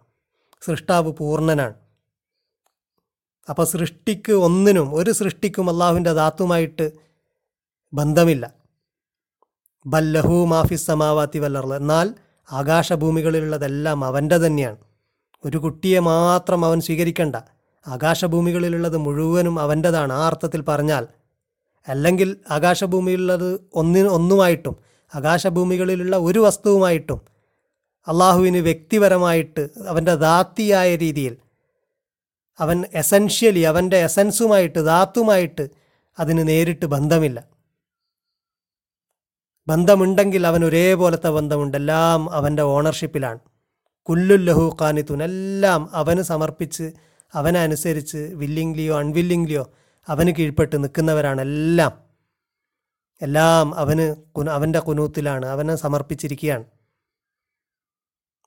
സൃഷ്ടാവ് 0.62 1.12
പൂർണനാണ്. 1.12 1.74
അപ്പോൾ 3.50 3.64
സൃഷ്ടിക്ക് 3.64 4.32
ഒന്നിനും 4.32 4.94
ഒരു 4.94 5.10
സൃഷ്ടിക്കും 5.10 5.70
അള്ളാഹുവിന്റെ 5.70 6.12
ധാത്തുമായിട്ട് 6.12 6.92
ബന്ധമില്ല. 7.92 8.54
ബല്ലഹു 9.86 10.46
മാഫി 10.46 10.74
സമാവാത്തി 10.74 11.38
വല്ലറുള്ള 11.38 11.76
എന്നാൽ 11.76 12.14
ആകാശഭൂമികളിലുള്ളതെല്ലാം 12.52 14.04
അവന്റെ 14.04 14.36
തന്നെയാണ്. 14.36 14.76
ഒരു 15.44 15.56
കുട്ടിയെ 15.56 15.98
മാത്രം 15.98 16.64
അവൻ 16.64 16.80
സ്വീകരിക്കണ്ട. 16.80 17.36
ആകാശഭൂമികളിലുള്ളത് 17.86 18.96
മുഴുവനും 18.96 19.60
അവന്റെതാണ്. 19.60 20.12
ആ 20.12 20.26
അർത്ഥത്തിൽ 20.26 20.60
പറഞ്ഞാൽ 20.60 21.06
അല്ലെങ്കിൽ 21.88 22.36
ആകാശഭൂമിയിലുള്ളത് 22.50 23.60
ഒന്നിന് 23.74 24.08
ഒന്നുമായിട്ടും 24.08 24.76
ആകാശഭൂമികളിലുള്ള 25.14 26.16
ഒരു 26.16 26.38
വസ്തുവുമായിട്ടും 26.38 27.20
അള്ളാഹുവിന് 28.06 28.58
വ്യക്തിപരമായിട്ട് 28.58 29.68
അവന്റെ 29.88 30.14
ദാത്തിയായ 30.14 30.96
രീതിയിൽ 30.96 31.36
അവൻ 32.60 32.84
എസൻഷ്യലി 32.94 33.60
അവന്റെ 33.60 33.96
എസൻസുമായിട്ട് 33.96 34.78
ദാത്തുമായിട്ട് 34.78 35.68
അതിന് 36.18 36.48
നേരിട്ട് 36.48 36.86
ബന്ധമില്ല. 36.86 37.48
ബന്ധമുണ്ടെങ്കിൽ 39.68 40.46
അവൻ 40.46 40.64
ഒരേപോലത്തെ 40.64 41.28
ബന്ധമുണ്ട്. 41.28 41.76
എല്ലാം 41.76 42.30
അവന്റെ 42.32 42.62
ഓണർഷിപ്പിലാണ് 42.62 43.38
കുല്ലുല്ലഹു 44.08 44.76
ലഹു 44.82 45.22
എല്ലാം 45.22 45.90
അവന് 45.92 46.22
സമർപ്പിച്ച് 46.22 46.92
അവനനുസരിച്ച് 47.34 48.16
വില്ലിംഗ്ലിയോ 48.16 48.98
അൺവില്ലിംഗ്ലിയോ 48.98 49.70
അവന് 50.08 50.32
കീഴ്പ്പെട്ട് 50.38 50.84
നിൽക്കുന്നവരാണെല്ലാം. 50.84 51.92
എല്ലാം 53.22 53.74
അവന് 53.74 54.16
അവന്റെ 54.50 54.78
കുനൂത്തിലാണ് 54.78 55.46
അവനെ 55.46 55.76
സമർപ്പിച്ചിരിക്കുകയാണ്. 55.76 56.64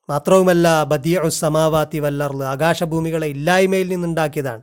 മാത്രവുമല്ല 0.09 0.83
ബദിയ 0.83 1.29
സമാവാത്തി 1.29 1.99
വല്ലർൽ 1.99 2.43
ആകാശഭൂമികളെ 2.43 3.27
ഇല്ലായ്മയിൽ 3.27 3.87
നിന്നുണ്ടാക്കിയതാണ്. 3.87 4.61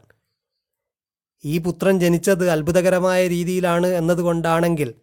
ഈ 1.45 1.59
പുത്രൻ 1.59 2.01
ജനിച്ചത് 2.01 2.51
അത്ഭുതകരമായ 2.51 3.29
രീതിയിലാണ് 3.29 3.87
എന്നതുകൊണ്ടാണെങ്കിൽ 3.87 4.95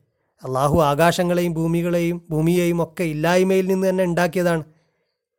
അള്ളാഹു 0.43 0.81
ആകാശങ്ങളെയും 0.81 1.53
ഭൂമികളെയും 1.53 2.27
ഭൂമിയെയും 2.29 2.83
ഒക്കെ 2.83 3.03
ഇല്ലായ്മയിൽ 3.03 3.67
നിന്ന് 3.67 3.89
തന്നെ 3.89 4.03
ഉണ്ടാക്കിയതാണ്. 4.03 4.63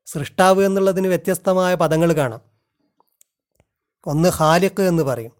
സൃഷ്ടാവ് 0.06 0.64
എന്നുള്ളതിന് 0.64 1.08
വ്യത്യസ്തമായ 1.08 1.74
പദങ്ങൾ 1.74 2.12
കാണാം. 2.12 2.40
ഒന്ന് 4.06 4.28
ഹാലിഖ് 4.28 4.82
എന്ന് 4.82 5.02
പറയും. 5.02 5.37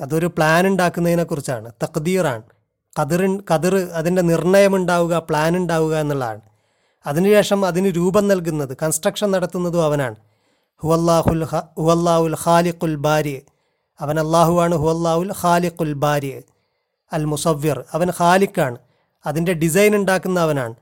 അതൊരു 0.00 0.26
പ്ലാൻ 0.26 0.66
ഉണ്ടാക്കുന്നതിനെ 0.66 1.24
കുറിച്ചാണ്. 1.24 1.72
കതിറിൻ 2.98 3.42
കതിർ 3.54 3.74
അതിന്റെ 3.76 4.22
നിർണയമുണ്ടാവുക 4.22 5.18
പ്ലാൻ 5.18 5.56
ഉണ്ടാവുക 5.56 5.96
എന്നുള്ളതാണ്. 5.96 6.40
അതിനുശേഷം 7.06 7.66
അതിന് 7.66 7.86
രൂപം 7.96 8.28
നൽകുന്നത് 8.28 8.76
കൺസ്ട്രക്ഷൻ 8.82 9.30
നടത്തുന്നതും 9.30 9.84
അവനാണ്. 9.84 10.14
ഹുവല്ലാഹുൽ 10.82 11.44
ഹുവല്ലാഹുൽ 11.78 12.36
ഖാലിഖുൽ 12.44 12.94
ബാരി. 12.94 13.42
അവൻ 14.00 14.20
അള്ളാഹുവാണ് 14.20 14.74
ഹുവല്ലാഹുൽ 14.74 15.32
ഖാലിഖുൽ 15.42 15.92
ബാരി. 15.92 16.42
അൽ 17.12 17.24
മുസവ്യർ 17.24 17.84
അവൻ 17.92 18.10
ഖാലിഖാണ്. 18.10 18.76
അതിന്റെ 19.26 19.52
ഡിസൈൻ 19.52 19.96
ഉണ്ടാക്കുന്ന 19.96 20.40
അവനാണ്. 20.40 20.74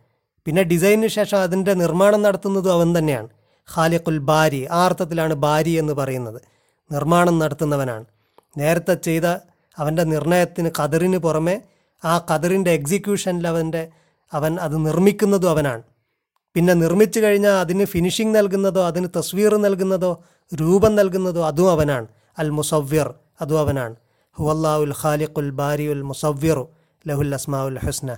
പിന്നെ 0.44 0.62
ഡിസൈനിന് 0.62 1.06
ശേഷം 1.06 1.40
അതിന്റെ 1.40 1.74
നിർമ്മാണം 1.74 2.22
നടത്തുന്നതും 2.22 2.72
അവൻ 2.72 2.98
തന്നെയാണ്. 2.98 3.28
ഖാലിഖുൽ 3.76 4.18
ബാരി 4.18 4.68
ആ 4.70 4.84
അർത്ഥത്തിലാണ് 4.84 5.34
ബാരി 5.34 5.70
എന്ന് 5.70 5.92
പറയുന്നത്. 5.92 6.42
നിർമ്മാണം 6.92 7.38
നടത്തുന്നവനാണ്. 7.38 8.04
നേരത്തെ 8.56 8.94
ചെയ്ത 8.94 9.24
അവന്റെ 9.78 10.04
നിർണയത്തിന് 10.04 10.70
കതിറിന് 10.82 11.16
പുറമെ 11.16 11.62
ആ 12.04 12.18
കതിറിന്റെ 12.18 12.70
എക്സിക്യൂഷനിൽ 12.70 13.48
അവന്റെ 13.48 13.88
അവൻ 14.32 14.60
അത് 14.60 14.86
നിർമ്മിക്കുന്നതും 14.86 15.50
അവനാണ്. 15.50 15.82
പിന്നെ 16.54 16.74
നിർമ്മിച്ചു 16.74 17.20
കഴിഞ്ഞാൽ 17.20 17.52
അതിന് 17.52 17.84
ഫിനിഷിംഗ് 17.84 18.36
നൽകുന്നതോ 18.36 18.86
അതിന് 18.86 19.08
തസ്വീർ 19.16 19.56
നൽകുന്നതോ 19.56 20.24
രൂപം 20.54 20.96
നൽകുന്നതോ 20.96 21.46
അതും 21.46 21.70
അവനാണ്. 21.70 22.06
അൽ 22.38 22.50
മുസവ്യർ 22.50 23.14
അതും 23.40 23.58
അവനാണ്. 23.58 23.96
ഹുവല്ലാഹുൽ 24.38 24.94
ഖാലിഖുൽ 25.02 25.50
ബാരിഉൽ 25.50 26.02
മുസവ്യറു 26.02 26.70
ലഹുൽ 27.08 27.34
അസ്മാഉൽ 27.34 27.78
ഹുസ്ന. 27.78 28.16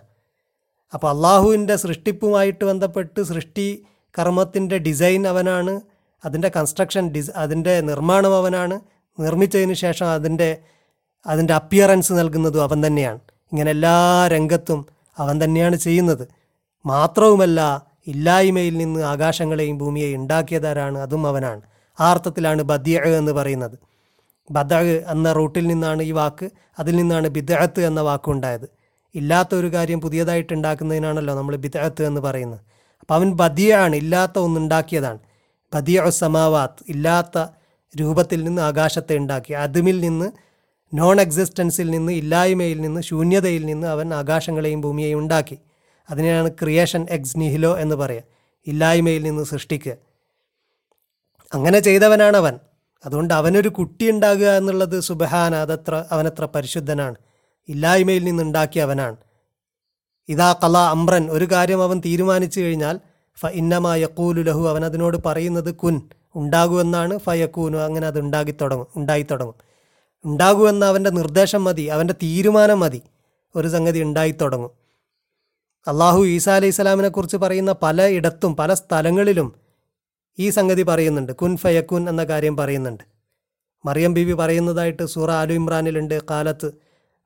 അപ്പോൾ 0.95 1.11
അള്ളാഹുവിന്റെ 1.11 1.77
സൃഷ്ടിപ്പുമായിട്ട് 1.77 2.65
ബന്ധപ്പെട്ട് 2.65 3.23
സൃഷ്ടി 3.23 3.85
കർമ്മത്തിന്റെ 4.19 4.79
ഡിസൈൻ 4.79 5.29
അവനാണ്. 5.29 5.81
അതിന്റെ 6.25 6.51
കൺസ്ട്രക്ഷൻ 6.57 7.11
ഡിസ് 7.11 7.31
അതിന്റെ 7.37 7.81
നിർമ്മാണം 7.81 8.37
അവനാണ്. 8.37 8.81
നിർമ്മിച്ചതിന് 9.19 9.73
ശേഷം 9.73 10.07
അതിന്റെ 10.07 10.59
അതിന്റെ 11.27 11.55
അപ്പിയറൻസ് 11.55 12.13
നൽകുന്നതും 12.13 12.63
അവൻ 12.63 12.87
തന്നെയാണ്. 12.87 13.21
ഇങ്ങനെ 13.53 13.71
എല്ലാ 13.71 14.29
രംഗത്തും 14.29 14.87
അവൻ 15.19 15.45
തന്നെയാണ് 15.45 15.77
ചെയ്യുന്നത്. 15.77 16.29
മാത്രവുമല്ല 16.87 17.87
ഇല്ലായ്മയിൽ 18.07 18.77
നിന്ന് 18.77 19.01
ആകാശങ്ങളെയും 19.01 19.79
ഭൂമിയെയും 19.79 20.21
ഉണ്ടാക്കിയതാരാണ് 20.21 20.99
അതും 20.99 21.27
അവനാണ്. 21.27 21.63
ആ 22.01 22.11
അർത്ഥത്തിലാണ് 22.11 22.63
ബദ്യ 22.63 22.99
എന്ന് 22.99 23.33
പറയുന്നത്. 23.33 23.79
ബദഹ് 24.51 25.05
എന്ന 25.11 25.33
റൂട്ടിൽ 25.33 25.67
നിന്നാണ് 25.67 26.03
ഈ 26.03 26.13
വാക്ക് 26.13 26.51
അതിൽ 26.79 26.97
നിന്നാണ് 26.97 27.29
ബിദഅത്ത് 27.29 27.81
എന്ന 27.81 28.01
വാക്കുണ്ടായത് 28.01 28.69
ഇല്ലാത്ത 29.15 29.55
ഒരു 29.55 29.73
കാര്യം 29.73 30.01
പുതിയതായിട്ട് 30.01 30.53
ഉണ്ടാക്കുന്നതിനാണല്ലോ 30.53 31.35
നമ്മൾ 31.35 31.57
ബിദഅത്ത് 31.57 32.03
എന്ന് 32.07 32.21
പറയുന്നത്. 32.21 32.61
അപ്പോൾ 33.01 33.15
അവൻ 33.15 33.33
ബദിയാണ് 33.33 33.97
ഇല്ലാത്ത 33.97 34.39
ഒന്നുണ്ടാക്കിയതാണ് 34.39 35.19
ബദിയ 35.75 36.11
സമാവാത്ത് 36.11 36.85
ഇല്ലാത്ത 36.89 37.39
രൂപത്തിൽ 38.01 38.45
നിന്ന് 38.45 38.63
ആകാശത്തെ 38.63 39.17
ഉണ്ടാക്കി. 39.17 39.53
അതുമിൽ 39.53 40.01
നിന്ന് 40.01 40.33
നോൺ 40.95 41.21
എക്സിസ്റ്റൻസിൽ 41.21 41.91
നിന്ന് 41.91 42.13
ഇല്ലായ്മയിൽ 42.13 42.81
നിന്ന് 42.81 43.01
ശൂന്യതയിൽ 43.01 43.67
നിന്ന് 43.67 43.87
അവൻ 43.87 44.15
ആകാശങ്ങളെയും 44.15 44.81
ഭൂമിയെയും 44.81 45.19
ഉണ്ടാക്കി. 45.19 45.59
അതിനെയാണ് 46.11 46.51
ക്രിയേഷൻ 46.51 47.07
എക്സ് 47.11 47.39
നിഹിലോ 47.39 47.79
എന്ന് 47.79 47.97
പറയുക. 47.97 48.23
ഇല്ലായ്മയിൽ 48.67 49.23
നിന്ന് 49.23 49.45
സൃഷ്ടിക്കുക. 49.45 49.97
അങ്ങനെ 51.55 51.79
ചെയ്തവനാണ് 51.79 52.37
അവൻ. 52.37 52.59
അതുകൊണ്ട് 53.07 53.35
അവനൊരു 53.35 53.69
കുട്ടി 53.69 54.11
ഉണ്ടാകുക 54.11 54.47
എന്നുള്ളത് 54.47 55.01
സുബഹാന 55.01 55.55
അതത്ര 55.55 56.05
അവനത്ര 56.11 56.45
പരിശുദ്ധനാണ്. 56.45 57.15
ഇല്ലായ്മയിൽ 57.69 58.25
നിന്നുണ്ടാക്കിയ 58.25 58.83
അവനാണ്. 58.83 59.17
ഇതാ 60.29 60.53
കല 60.53 60.79
അമ്രൻ 60.79 61.31
ഒരു 61.31 61.45
കാര്യം 61.45 61.83
അവൻ 61.83 62.03
തീരുമാനിച്ചു 62.07 62.61
കഴിഞ്ഞാൽ 62.61 63.01
ഫ 63.41 63.47
ഇന്നമായ 63.47 64.03
യക്കൂലു 64.03 64.43
ലഹു 64.43 64.69
അവൻ 64.69 64.85
അതിനോട് 64.85 65.17
പറയുന്നത് 65.27 65.75
കുൻ. 65.75 66.01
ഉണ്ടാകുമെന്നാണ് 66.35 67.19
ഫയക്കൂനു. 67.19 67.79
അങ്ങനെ 67.79 68.07
അത് 68.07 68.21
ഉണ്ടാക്കി 68.21 68.51
തുടങ്ങും 68.51 68.87
ഉണ്ടായി 68.97 69.23
തുടങ്ങും. 69.23 69.55
ഉണ്ടാകുമെന്ന 70.25 70.85
അവന്റെ 70.85 71.11
നിർദ്ദേശം 71.11 71.65
മതി 71.65 71.83
അവന്റെ 71.83 72.15
തീരുമാനം 72.23 72.81
മതി. 72.81 73.03
ഒരു 73.57 73.69
സംഗതി 73.69 74.01
ഉണ്ടായി 74.03 74.31
തുടങ്ങും. 74.31 74.71
അള്ളാഹു 75.87 76.25
ഈസാ 76.25 76.57
അലൈഹി 76.57 76.71
സ്വലാമിനെ 76.71 77.09
കുറിച്ച് 77.09 77.37
പറയുന്ന 77.37 77.75
പല 77.83 78.03
ഇടത്തും 78.03 78.57
പല 78.57 78.75
സ്ഥലങ്ങളിലും 78.75 79.53
ഈ 80.39 80.51
സംഗതി 80.51 80.83
പറയുന്നുണ്ട്. 80.83 81.33
കുൻ 81.33 81.57
ഫയക്കുൻ 81.57 82.09
എന്ന 82.09 82.25
കാര്യം 82.25 82.57
പറയുന്നുണ്ട്. 82.57 83.05
മറിയം 83.85 84.15
ബീബി 84.15 84.33
പറയുന്നതായിട്ട് 84.33 85.07
സൂറ 85.07 85.31
ആലു 85.31 85.53
ഇമ്രാനിലുണ്ട്. 85.53 86.21
കാലത്ത് 86.31 86.73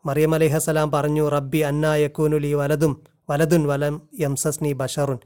മറിയം 0.07 0.35
അലൈഹസലാം 0.35 0.91
പറഞ്ഞു 0.91 1.29
റബ്ബി 1.29 1.59
അന്ന 1.59 1.87
യക്കൂനുലി 1.87 2.53
വലതും 2.53 3.03
വലതുൻ 3.31 3.67
വലം 3.67 4.09
യംസസ്നി 4.21 4.73
ബഷറുൻ. 4.73 5.19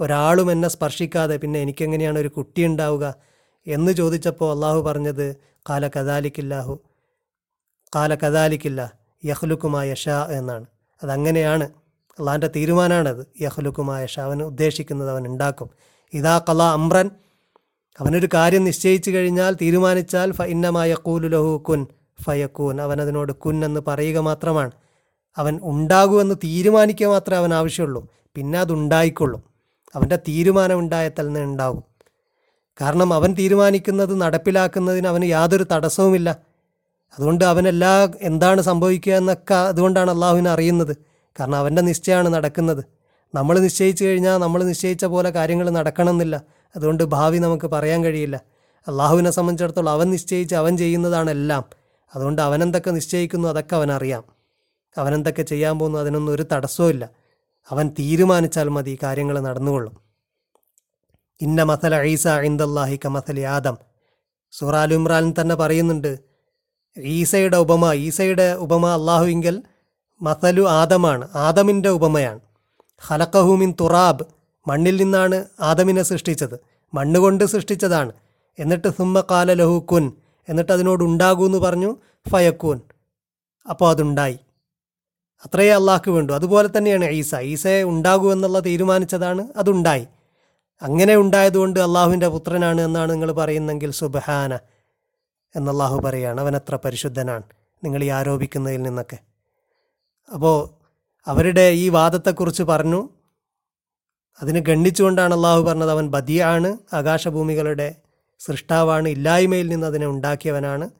ഒരാളും 0.00 0.52
എന്നെ 0.52 0.68
സ്പർശിക്കാതെ 0.68 1.36
പിന്നെ 1.36 1.60
എനിക്കെങ്ങനെയാണ് 1.60 2.18
ഒരു 2.18 2.28
കുട്ടി 2.28 2.64
ഉണ്ടാവുക 2.64 3.14
എന്ന് 3.66 3.92
ചോദിച്ചപ്പോൾ 3.92 4.54
അള്ളാഹു 4.54 4.80
പറഞ്ഞത് 4.80 5.36
കാല 5.70 5.88
കദാലിക്കില്ലാഹു 5.88 6.78
കാല 7.96 8.14
കദാലിക്കില്ല 8.14 8.92
യഹ്ലുക്കുമായ 9.24 9.94
ഷാ 9.94 10.26
എന്നാണ്. 10.30 10.66
അതങ്ങനെയാണ്. 11.02 11.64
അള്ളാഹിന്റെ 12.18 12.50
തീരുമാനമാണത്. 12.56 13.26
യഹ്ലുക്കുമായ 13.40 14.06
ഷാ 14.06 14.24
അവൻ 14.24 14.42
ഉദ്ദേശിക്കുന്നത് 14.42 15.10
അവൻ 15.10 15.26
ഉണ്ടാക്കും. 15.26 15.70
ഇതാ 16.14 16.38
കല 16.38 16.62
അമ്രൻ 16.62 17.10
അവനൊരു 18.00 18.28
കാര്യം 18.34 18.64
നിശ്ചയിച്ചു 18.64 19.10
കഴിഞ്ഞാൽ 19.10 19.54
തീരുമാനിച്ചാൽ 19.54 20.32
ഫ 20.32 20.42
ഇന്നമായ 20.42 20.94
കൂലുലഹു 20.94 21.64
കുൻ 21.68 21.86
ഫയക്കൂൻ 22.22 22.80
അവൻ 22.80 23.00
അതിനോട് 23.00 23.32
കുൻ 23.32 23.64
എന്ന് 23.64 23.80
പറയുക 23.86 24.18
മാത്രമാണ്. 24.18 24.70
അവൻ 25.36 25.60
ഉണ്ടാകുമെന്ന് 25.62 26.34
തീരുമാനിക്കുക 26.34 27.06
മാത്രമേ 27.06 27.38
അവൻ 27.38 27.54
ആവശ്യമുള്ളൂ. 27.54 28.08
പിന്നെ 28.34 28.58
അത് 28.58 28.72
ഉണ്ടായിക്കൊള്ളും 28.72 29.55
അവന്റെ 29.94 30.16
തീരുമാനം 30.16 30.78
ഉണ്ടായാൽ 30.78 31.10
തന്നെ 31.20 31.42
ഉണ്ടാവും. 31.42 31.84
കാരണം 32.80 33.14
അവൻ 33.14 33.34
തീരുമാനിക്കുന്നത് 33.34 34.20
നടപ്പിലാക്കുന്നതിന് 34.20 35.08
അവന് 35.08 35.24
യാതൊരു 35.24 35.66
തടസ്സവുമില്ല. 35.72 36.36
അതുകൊണ്ട് 37.18 37.44
അവനെല്ലാ 37.44 38.08
എന്താണ് 38.20 38.60
സംഭവിക്കുക 38.60 39.12
എന്നൊക്കെ 39.12 39.54
അതുകൊണ്ടാണ് 39.54 40.10
അള്ളാഹുവിനെ 40.10 40.50
അറിയുന്നത്. 40.50 40.96
കാരണം 41.40 41.56
അവന്റെ 41.56 41.82
നിശ്ചയമാണ് 41.82 42.34
നടക്കുന്നത്. 42.34 42.84
നമ്മൾ 43.34 43.58
നിശ്ചയിച്ചു 43.58 44.04
കഴിഞ്ഞാൽ 44.04 44.38
നമ്മൾ 44.38 44.64
നിശ്ചയിച്ച 44.64 45.04
പോലെ 45.04 45.30
കാര്യങ്ങൾ 45.30 45.70
നടക്കണമെന്നില്ല. 45.70 46.42
അതുകൊണ്ട് 46.76 47.04
ഭാവി 47.04 47.38
നമുക്ക് 47.38 47.66
പറയാൻ 47.66 48.04
കഴിയില്ല. 48.04 48.40
അള്ളാഹുവിനെ 48.88 49.30
സംബന്ധിച്ചിടത്തോളം 49.30 49.90
അവൻ 49.90 50.10
നിശ്ചയിച്ച് 50.10 50.54
അവൻ 50.54 50.76
ചെയ്യുന്നതാണ് 50.76 51.30
എല്ലാം. 51.30 51.64
അതുകൊണ്ട് 52.14 52.42
അവനെന്തൊക്കെ 52.42 52.90
നിശ്ചയിക്കുന്നു 52.90 53.48
അതൊക്കെ 53.48 53.76
അവനറിയാം. 53.76 54.24
അവനെന്തൊക്കെ 54.98 55.42
ചെയ്യാൻ 55.42 55.78
പോകുന്നു 55.78 55.98
അതിനൊന്നും 55.98 56.32
ഒരു 56.32 56.46
തടസ്സവും 56.52 56.90
അവൻ 57.70 57.90
തീരുമാനിച്ചാൽ 57.98 58.68
മതി 58.68 58.98
കാര്യങ്ങൾ 59.02 59.40
നടന്നുകൊള്ളും. 59.40 59.96
ഇന്ന 61.40 61.62
മസല 61.62 62.02
ഈസ 62.02 62.28
ഇന്ദല്ലാഹി 62.28 63.00
കമസലി 63.04 63.40
ആദം. 63.40 63.76
സൂറാൽ 64.52 64.94
ഇമ്രാൻ 64.94 65.34
തന്നെ 65.40 65.54
പറയുന്നുണ്ട് 65.54 66.18
ഈസയുടെ 66.98 67.56
ഉപമ 67.56 67.92
ഈസയുടെ 67.92 68.52
ഉപമ 68.52 68.86
അള്ളാഹുവിങ്കൽ 68.86 69.62
മസലു 70.22 70.62
ആദമാണ് 70.62 71.28
ആദമിന്റെ 71.34 71.88
ഉപമയാണ്. 71.88 72.40
ഹലക്കഹൂമിൻ 73.00 73.74
തുറാബ് 73.80 74.24
മണ്ണിൽ 74.68 74.96
നിന്നാണ് 74.96 75.44
ആദമിനെ 75.60 76.02
സൃഷ്ടിച്ചത് 76.02 76.60
മണ്ണ് 76.94 77.20
കൊണ്ട് 77.20 77.44
സൃഷ്ടിച്ചതാണ്. 77.44 78.12
എന്നിട്ട് 78.58 78.88
സുമ്മ 78.88 79.20
കാല 79.20 79.52
ലഹു 79.52 79.86
കുൻ 79.92 80.12
എന്നിട്ട് 80.48 80.72
അതിനോട് 80.72 81.04
ഉണ്ടാകൂ 81.04 81.46
എന്ന് 81.46 81.58
പറഞ്ഞു 81.58 81.96
ഫയക്കൂൻ. 82.30 82.80
അപ്പോൾ 83.70 83.90
അതുണ്ടായി. 83.90 84.38
അത്രയേ 85.44 85.70
അള്ളാഹ്ക്ക് 85.70 86.10
വേണ്ടു. 86.10 86.32
അതുപോലെ 86.32 86.68
തന്നെയാണ് 86.78 87.04
ഈസ. 87.04 87.34
ഈസയെ 87.34 87.82
ഉണ്ടാകൂ 87.82 88.32
എന്നുള്ള 88.32 88.60
തീരുമാനിച്ചതാണ് 88.60 89.48
അതുണ്ടായി. 89.56 90.06
അങ്ങനെ 90.82 91.16
ഉണ്ടായതുകൊണ്ട് 91.16 91.80
അള്ളാഹുവിന്റെ 91.80 92.28
പുത്രനാണ് 92.28 92.80
എന്നാണ് 92.80 93.12
നിങ്ങൾ 93.12 93.32
പറയുന്നെങ്കിൽ 93.32 93.90
സുബഹാന 93.90 94.58
എന്നല്ലാഹു 95.56 96.00
പറയാണ്. 96.00 96.40
അവനത്ര 96.40 96.76
പരിശുദ്ധനാണ്. 96.76 97.42
നിങ്ങൾ 97.84 98.04
ഈ 98.04 98.08
ആരോപിക്കുന്നതിൽ 98.08 98.82
നിന്നൊക്കെ. 98.82 99.18
അപ്പോൾ 100.32 100.70
അവരുടെ 101.26 101.70
ഈ 101.70 101.88
വാദത്തെക്കുറിച്ച് 101.88 102.62
പറഞ്ഞു. 102.62 103.08
അതിന് 104.42 104.58
ഗണ്ണിച്ചുകൊണ്ടാണ് 104.58 105.34
അള്ളാഹു 105.34 105.62
പറഞ്ഞത് 105.62 105.90
അവൻ 105.90 106.08
ബദിയാണ്. 106.08 106.76
ആകാശഭൂമികളുടെ 106.92 107.94
സൃഷ്ടാവാണ്. 108.38 109.08
ഇല്ലായ്മയിൽ 109.08 109.68
നിന്ന് 109.68 109.86
അതിനെ 109.86 110.06
ഉണ്ടാക്കിയവനാണ്. 110.06 110.90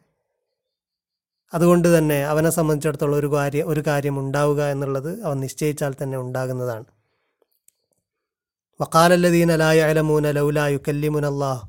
അതുകൊണ്ട് 1.55 1.99
തന്നെ 1.99 2.25
അവനെ 2.25 2.51
സംബന്ധിച്ചിടത്തോളം 2.51 3.17
ഒരു 3.17 3.33
കാര്യം 3.33 3.69
ഒരു 3.69 3.83
കാര്യം 3.87 4.19
ഉണ്ടാവുക 4.19 4.63
എന്നുള്ളത് 4.63 5.23
അവൻ 5.23 5.41
നിശ്ചയിച്ചാൽ 5.41 5.95
തന്നെ 6.03 6.19
ഉണ്ടാകുന്നതാണ്. 6.19 6.85
വക്കാലല്ലദീന 8.81 9.57
ലായ 9.57 9.81
അലമൂന 9.81 10.31
ലൗലായു 10.31 10.79
കല്ലിമുൻ 10.89 11.27
അള്ളാഹ് 11.27 11.69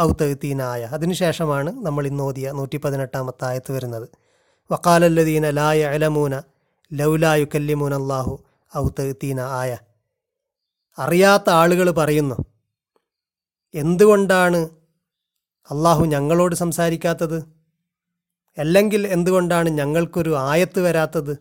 ഔത്തീനായ 0.00 0.84
അതിനുശേഷമാണ് 0.84 1.86
നമ്മൾ 1.86 2.06
ഇന്ന് 2.06 2.24
ഓതിയ 2.24 2.52
നൂറ്റി 2.52 2.76
പതിനെട്ടാമത്തെ 2.76 3.44
ആയത്ത് 3.44 3.72
വരുന്നത്. 3.72 4.08
വക്കാലല്ലദീന 4.72 5.50
ലായ 5.50 5.84
അലമൂന 5.84 6.42
ലൗലായു 6.92 7.44
കല്ലിമുൻ 7.44 7.94
അള്ളാഹു 7.94 8.44
ആയ. 9.40 9.78
അറിയാത്ത 10.98 11.50
ആളുകൾ 11.50 11.90
പറയുന്നു 11.90 12.34
എന്തുകൊണ്ടാണ് 13.74 14.56
അള്ളാഹു 15.70 16.04
ഞങ്ങളോട് 16.04 16.54
സംസാരിക്കാത്തത്? 16.54 17.59
അല്ലെങ്കിൽ 18.58 19.06
എന്തുകൊണ്ടാണ് 19.06 19.68
ഞങ്ങൾക്കൊരു 19.68 20.36
ആയത്ത് 20.38 20.80
വരാത്തത്? 20.80 21.38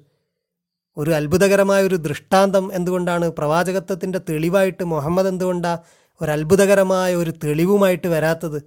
ഒരു 0.98 1.12
അത്ഭുതകരമായ 1.12 1.84
ഒരു 1.84 1.96
ദൃഷ്ടാന്തം 1.96 2.74
എന്തുകൊണ്ടാണ്? 2.74 3.26
പ്രവാചകത്വത്തിന്റെ 3.26 4.20
തെളിവായിട്ട് 4.30 4.84
മുഹമ്മദ് 4.84 5.28
എന്തുകൊണ്ടാണ് 5.28 5.78
ഒരു 6.22 6.32
അത്ഭുതകരമായ 6.32 7.16
ഒരു 7.16 7.32
തെളിവുമായിട്ട് 7.32 8.08
വരാത്തത്? 8.08 8.64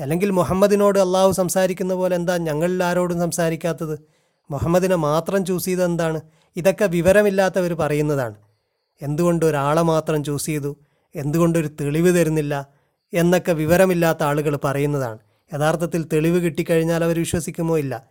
അല്ലെങ്കിൽ 0.00 0.30
മുഹമ്മദിനോട് 0.30 0.98
അള്ളാഹു 0.98 1.32
സംസാരിക്കുന്ന 1.32 1.94
പോലെ 1.94 2.16
എന്താ 2.16 2.36
ഞങ്ങളിൽ 2.36 2.84
ആരോടും 2.84 3.20
സംസാരിക്കാത്തത്? 3.20 3.98
മുഹമ്മദിനെ 4.50 4.96
മാത്രം 4.96 5.44
ചൂസ് 5.44 5.64
ചെയ്തത് 5.64 5.84
എന്താണ്? 5.84 6.20
ഇതൊക്കെ 6.56 6.84
വിവരമില്ലാത്തവർ 6.84 7.74
പറയുന്നതാണ്. 7.74 8.34
എന്തുകൊണ്ട് 9.02 9.46
ഒരാളെ 9.46 9.82
മാത്രം 9.82 10.24
ചൂസ് 10.24 10.46
ചെയ്തു? 10.46 10.76
എന്തുകൊണ്ടൊരു 11.14 11.68
തെളിവ് 11.80 12.20
തരുന്നില്ല? 12.20 12.66
എന്നൊക്കെ 13.14 13.52
വിവരമില്ലാത്ത 13.52 14.22
ആളുകൾ 14.22 14.58
പറയുന്നതാണ്. 14.64 15.18
യഥാർത്ഥത്തിൽ 15.54 16.08
തെളിവ് 16.12 16.44
കിട്ടിക്കഴിഞ്ഞാൽ 16.44 17.04
അവർ 17.04 17.18
വിശ്വസിക്കുമോ 17.18 17.78
ഇല്ല. 17.78 18.08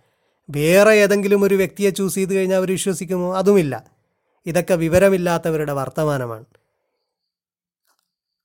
വേറെ 0.49 0.93
ഏതെങ്കിലും 0.93 1.43
ഒരു 1.43 1.55
വ്യക്തിയെ 1.55 1.89
ചൂസ് 1.89 2.15
ചെയ്ത് 2.15 2.33
കഴിഞ്ഞാൽ 2.35 2.57
അവർ 2.57 2.71
വിശ്വസിക്കുമോ 2.71 3.37
അതുമില്ല. 3.37 3.83
ഇതൊക്കെ 4.45 4.73
വിവരമില്ലാത്തവരുടെ 4.73 5.73
വർത്തമാനമാണ്. 5.73 6.45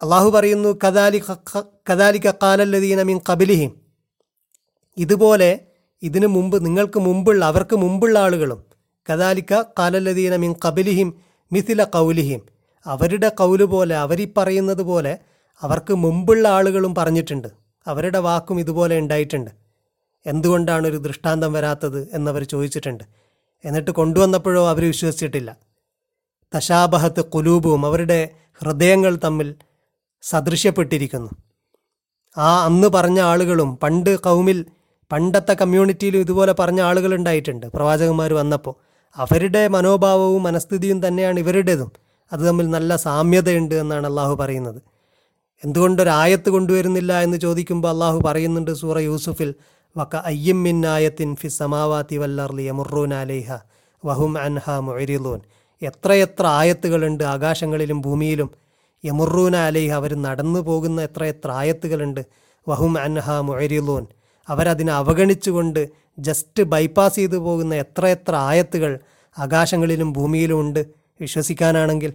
അള്ളാഹു 0.02 0.30
പറയുന്നു 0.30 0.78
കദാലി 0.86 1.22
കദാലി 1.90 2.18
കക്കാലല്ലതീന 2.18 3.02
മീൻ 3.02 3.20
കബിലിഹിം 3.30 3.72
ഇതുപോലെ 4.96 5.60
ഇതിനു 6.02 6.26
മുമ്പ് 6.26 6.66
നിങ്ങൾക്ക് 6.66 6.98
മുമ്പുള്ള 7.00 7.44
അവർക്ക് 7.44 7.76
മുമ്പുള്ള 7.76 8.18
ആളുകളും 8.18 8.64
കദാലിക്ക 9.10 9.62
കാലല്ലതീന 9.78 10.36
മീൻ 10.36 10.54
കബിലിഹിം 10.66 11.14
മിഥില 11.52 11.84
കൗലിഹിം 11.84 12.40
അവരുടെ 12.86 13.28
കൗൽ 13.28 13.64
പോലെ 13.64 13.96
അവരീ 13.96 14.26
പറയുന്നത് 14.36 14.82
പോലെ 14.82 15.18
അവർക്ക് 15.62 15.94
മുമ്പുള്ള 15.94 16.48
ആളുകളും 16.48 16.94
പറഞ്ഞിട്ടുണ്ട്. 16.94 17.65
അവരുടെ 17.86 18.18
വാക്കും 18.18 18.60
ഇതുപോലെ 18.60 18.98
ഉണ്ടായിട്ടുണ്ട്. 18.98 19.50
എന്തുകൊണ്ടാണ് 20.26 20.86
ഒരു 20.86 20.96
ദൃഷ്ടാന്തം 20.96 21.52
വരാത്തത് 21.52 22.08
എന്നവർ 22.12 22.44
ചോദിച്ചിട്ടുണ്ട്. 22.44 23.04
എന്നിട്ട് 23.64 23.90
കൊണ്ടുവന്നപ്പോഴോ 23.90 24.68
അവർ 24.68 24.84
വിശ്വസിച്ചിട്ടില്ല. 24.84 25.56
തശാബഹത്ത് 26.54 27.24
കുലൂബും 27.24 27.86
അവരുടെ 27.86 28.28
ഹൃദയങ്ങൾ 28.62 29.18
തമ്മിൽ 29.24 29.54
സദൃശ്യപ്പെട്ടിരിക്കുന്നു. 30.22 31.30
ആ 32.38 32.64
അന്ന് 32.64 32.88
പറഞ്ഞ 32.88 33.20
ആളുകളും 33.20 33.76
പണ്ട് 33.76 34.20
കൗമിൽ 34.20 34.66
പണ്ടത്തെ 35.12 35.54
കമ്മ്യൂണിറ്റിയിലും 35.54 36.18
ഇതുപോലെ 36.18 36.52
പറഞ്ഞ 36.52 36.80
ആളുകൾ 36.80 37.14
ഉണ്ടായിട്ടുണ്ട്. 37.14 37.66
പ്രവാചകന്മാർ 37.66 38.32
വന്നപ്പോൾ 38.32 38.74
അവരുടെ 39.16 39.68
മനോഭാവവും 39.68 40.42
മനസ്ഥിതിയും 40.42 41.08
തന്നെയാണ് 41.08 41.38
ഇവരുടേതും. 41.40 41.92
അത് 42.32 42.40
തമ്മിൽ 42.40 42.70
നല്ല 42.70 42.96
സാമ്യതയുണ്ട് 42.96 43.74
എന്നാണ് 43.74 44.06
അള്ളാഹു 44.06 44.34
പറയുന്നത്. 44.34 44.95
എന്തുകൊണ്ടൊരായത്ത് 45.64 46.50
കൊണ്ടുവരുന്നില്ല 46.50 47.20
എന്ന് 47.20 47.38
ചോദിക്കുമ്പോൾ 47.38 47.88
അള്ളാഹു 47.88 48.20
പറയുന്നുണ്ട് 48.24 48.74
സൂറ 48.74 48.98
യൂസുഫിൽ 48.98 49.54
വക്ക 49.96 50.16
അയ്യമ്മിൻ 50.16 50.86
ആയത്തിൻ 50.86 51.36
ഫി 51.36 51.48
സമാവാത്തി 51.48 52.16
വല്ലർലി 52.16 52.62
യമുറൂൻ 52.62 53.14
അലൈഹ 53.14 53.52
വഹും 54.04 54.38
അൻഹ 54.38 54.70
മൊരിലൂൻ 54.70 55.40
എത്രയെത്ര 55.82 56.46
ആയത്തുകളുണ്ട് 56.46 57.24
ആകാശങ്ങളിലും 57.24 58.02
ഭൂമിയിലും. 58.02 58.50
യമുറൂന 59.04 59.56
അലൈഹ 59.56 59.92
അവർ 59.92 60.14
നടന്നു 60.14 60.60
പോകുന്ന 60.60 61.02
എത്രയെത്ര 61.02 61.50
ആയത്തുകളുണ്ട്. 61.50 62.26
വഹും 62.68 62.98
അൻഹ 62.98 63.30
മൊരിലൂൻ 63.30 64.06
അവരതിനെ 64.48 64.92
അവഗണിച്ചുകൊണ്ട് 64.92 65.88
ജസ്റ്റ് 66.18 66.62
ബൈപ്പാസ് 66.62 67.16
ചെയ്തു 67.16 67.36
പോകുന്ന 67.36 67.74
എത്രയെത്ര 67.74 68.34
ആയത്തുകൾ 68.34 68.98
ആകാശങ്ങളിലും 69.38 70.12
ഭൂമിയിലും 70.12 70.60
ഉണ്ട്. 70.60 70.86
വിശ്വസിക്കാനാണെങ്കിൽ 71.20 72.12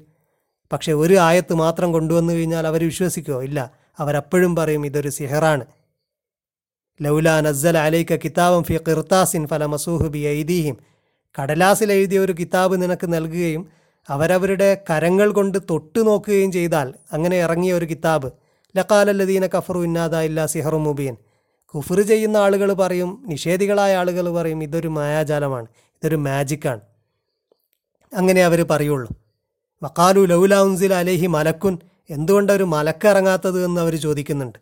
പക്ഷെ 0.72 0.92
ഒരു 0.94 1.14
ആയത്ത് 1.14 1.54
മാത്രം 1.54 1.92
കൊണ്ടുവന്നു 1.92 2.34
കഴിഞ്ഞാൽ 2.34 2.68
അവർ 2.68 2.84
വിശ്വസിക്കുമോ 2.84 3.42
ഇല്ല. 3.42 3.72
അവരപ്പോഴും 4.00 4.56
പറയും 4.56 4.86
ഇതൊരു 4.86 5.10
സിഹറാണ്. 5.10 5.66
ലൗല 7.02 7.40
നസ്സൽ 7.40 7.78
അലൈക്ക 7.78 8.16
കിതാബം 8.16 8.64
ഫി 8.64 8.78
കിർത്താസിൻ 8.78 9.48
ഫല 9.48 9.66
മസൂഹ് 9.66 10.08
ബി 10.08 10.20
ഐദീഹിം. 10.20 10.78
കടലാസിൽ 11.42 11.92
എഴുതിയ 11.92 12.20
ഒരു 12.20 12.36
കിതാബ് 12.40 12.82
നിനക്ക് 12.82 13.14
നൽകുകയും 13.14 13.70
അവരവരുടെ 14.10 14.84
കരങ്ങൾ 14.90 15.32
കൊണ്ട് 15.32 15.58
തൊട്ടു 15.70 16.00
നോക്കുകയും 16.00 16.52
ചെയ്താൽ 16.52 16.94
അങ്ങനെ 17.14 17.38
ഇറങ്ങിയ 17.38 17.74
ഒരു 17.74 17.86
കിതാബ്. 17.86 18.32
ലക്കാലല്ലദീന 18.78 19.48
കഫറു 19.48 19.80
ഇന്നാദ 19.80 20.16
ഇല്ല 20.16 20.46
സിഹറു 20.46 20.78
മുബീൻ. 20.78 21.16
കുഫർ 21.74 22.02
ചെയ്യുന്ന 22.02 22.38
ആളുകൾ 22.38 22.74
പറയും 22.74 23.24
നിഷേധികളായ 23.28 23.96
ആളുകൾ 23.96 24.34
പറയും 24.34 24.64
ഇതൊരു 24.64 24.88
മായാജാലമാണ് 24.88 25.66
ഇതൊരു 25.88 26.16
മാജിക്കാണ്. 26.16 26.82
അങ്ങനെ 28.14 28.44
അവർ 28.44 28.64
പറയുള്ളൂ. 28.64 29.21
വക്കാലു 29.84 30.22
ലൗല 30.26 30.56
ഉൻസിൽ 30.56 30.94
അലേഹി 30.94 31.28
മലക്കുൻ 31.28 31.78
എന്തുകൊണ്ട് 32.10 32.54
ഒരു 32.54 32.64
മലക്ക് 32.64 33.08
ഇറങ്ങാത്തത് 33.08 33.66
എന്ന് 33.66 33.82
അവർ 33.82 33.96
ചോദിക്കുന്നുണ്ട്. 33.96 34.60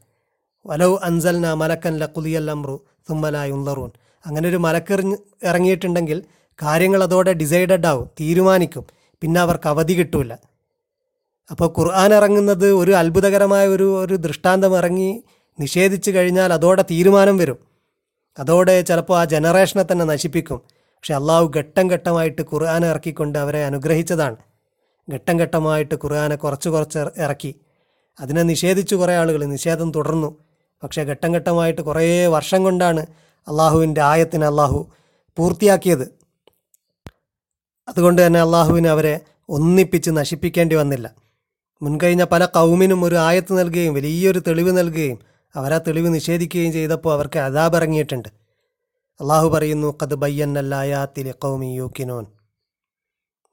വലൗ 0.66 0.96
അൻസൽന 1.04 1.54
മലക്കൻ 1.54 1.98
ലക്കുലിയൽ 1.98 2.52
അമ്രു 2.52 2.76
തുമ്മലായി 3.10 3.52
ഉന്തറൂൻ 3.52 3.92
അങ്ങനെ 4.26 4.50
ഒരു 4.50 4.58
മലക്കെറിഞ്ഞ് 4.58 5.18
ഇറങ്ങിയിട്ടുണ്ടെങ്കിൽ 5.44 6.24
കാര്യങ്ങൾ 6.64 7.04
അതോടെ 7.04 7.34
ഡിസൈഡഡ് 7.34 7.88
ആവും 7.88 8.08
തീരുമാനിക്കും. 8.20 8.86
പിന്നെ 9.22 9.42
അവർക്ക് 9.42 9.68
അവധി 9.68 9.94
കിട്ടൂല. 9.94 10.34
അപ്പോൾ 11.52 11.70
ഖുർആൻ 11.78 12.14
ഇറങ്ങുന്നത് 12.14 12.72
ഒരു 12.72 12.92
അത്ഭുതകരമായ 12.92 13.68
ഒരു 13.68 13.88
ഒരു 14.04 14.16
ദൃഷ്ടാന്തം 14.16 14.78
ഇറങ്ങി 14.78 15.24
നിഷേധിച്ചു 15.60 16.12
കഴിഞ്ഞാൽ 16.12 16.54
അതോടെ 16.54 16.82
തീരുമാനം 16.92 17.38
വരും. 17.38 17.60
അതോടെ 18.40 18.82
ചിലപ്പോൾ 18.82 19.20
ആ 19.20 19.26
ജനറേഷനെ 19.26 19.86
തന്നെ 19.92 20.06
നശിപ്പിക്കും. 20.06 20.60
പക്ഷെ 20.70 21.14
അള്ളാഹു 21.14 21.52
ഘട്ടം 21.58 21.88
ഘട്ടമായിട്ട് 21.92 22.42
ഖുർആൻ 22.42 22.86
ഇറക്കിക്കൊണ്ട് 22.86 23.40
അവരെ 23.40 23.66
അനുഗ്രഹിച്ചതാണ്. 23.66 24.38
ഘട്ടം 25.14 25.40
ഘട്ടമായിട്ട് 25.40 25.96
ഖുർആാനെ 25.96 26.36
കുറച്ച് 26.36 26.70
കുറച്ച് 26.70 27.00
ഇറക്കി. 27.18 27.56
അതിനെ 28.20 28.44
നിഷേധിച്ചു 28.44 28.96
കുറേ 28.96 29.16
ആളുകൾ 29.16 29.46
നിഷേധം 29.46 29.92
തുടർന്നു. 29.92 30.38
പക്ഷേ 30.84 31.04
ഘട്ടം 31.04 31.36
ഘട്ടമായിട്ട് 31.36 31.82
കുറേ 31.82 32.28
വർഷം 32.28 32.64
കൊണ്ടാണ് 32.64 33.06
അള്ളാഹുവിന്റെ 33.48 34.02
ആയത്തിന് 34.02 34.46
അള്ളാഹു 34.46 34.92
പൂർത്തിയാക്കിയത്. 35.38 36.20
അതുകൊണ്ട് 37.88 38.28
തന്നെ 38.28 38.40
അള്ളാഹുവിന് 38.40 38.88
അവരെ 38.88 39.20
ഒന്നിപ്പിച്ച് 39.50 40.12
നശിപ്പിക്കേണ്ടി 40.12 40.76
വന്നില്ല. 40.76 41.16
മുൻകഴിഞ്ഞ 41.82 42.24
പല 42.24 42.46
കൗമിനും 42.46 43.06
ഒരു 43.06 43.16
ആയത്ത് 43.16 43.60
നൽകുകയും 43.60 43.94
വലിയൊരു 43.94 44.40
തെളിവ് 44.40 44.78
നൽകുകയും 44.78 45.20
അവരാ 45.56 45.78
തെളിവ് 45.78 46.14
നിഷേധിക്കുകയും 46.14 46.72
ചെയ്തപ്പോൾ 46.72 47.14
അവർക്ക് 47.14 47.40
അതാബ് 47.40 47.76
ഇറങ്ങിയിട്ടുണ്ട്. 47.76 48.30
അള്ളാഹു 49.22 49.50
പറയുന്നു 49.50 49.98
കത് 50.04 50.16
ബയ്യന്നല്ലായാത്തിലെ 50.16 51.32
കൗമി 51.32 51.76
യൂക്കിനോൻ. 51.76 52.26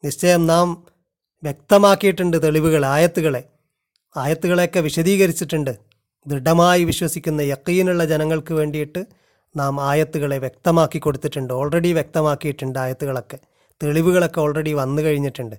നിശ്ചയം 0.05 0.47
നാം 0.47 0.96
വ്യക്തമാക്കിയിട്ടുണ്ട് 1.47 2.43
തെളിവുകൾ 2.43 2.87
ആയത്തുകളെ. 2.87 3.45
ആയത്തുകളെയൊക്കെ 4.17 4.81
വിശദീകരിച്ചിട്ടുണ്ട്. 4.81 5.77
ദൃഢമായി 6.27 6.85
വിശ്വസിക്കുന്ന 6.85 7.41
യക്കീനുള്ള 7.41 8.05
ജനങ്ങൾക്ക് 8.05 8.55
വേണ്ടിയിട്ട് 8.55 9.05
നാം 9.57 9.89
ആയത്തുകളെ 9.89 10.39
വ്യക്തമാക്കി 10.39 10.99
കൊടുത്തിട്ടുണ്ട്. 10.99 11.55
ഓൾറെഡി 11.55 11.93
വ്യക്തമാക്കിയിട്ടുണ്ട് 11.93 12.79
ആയത്തുകളൊക്കെ. 12.79 13.39
തെളിവുകളൊക്കെ 13.83 14.41
ഓൾറെഡി 14.41 14.73
വന്നു 14.73 15.03
കഴിഞ്ഞിട്ടുണ്ട്. 15.03 15.57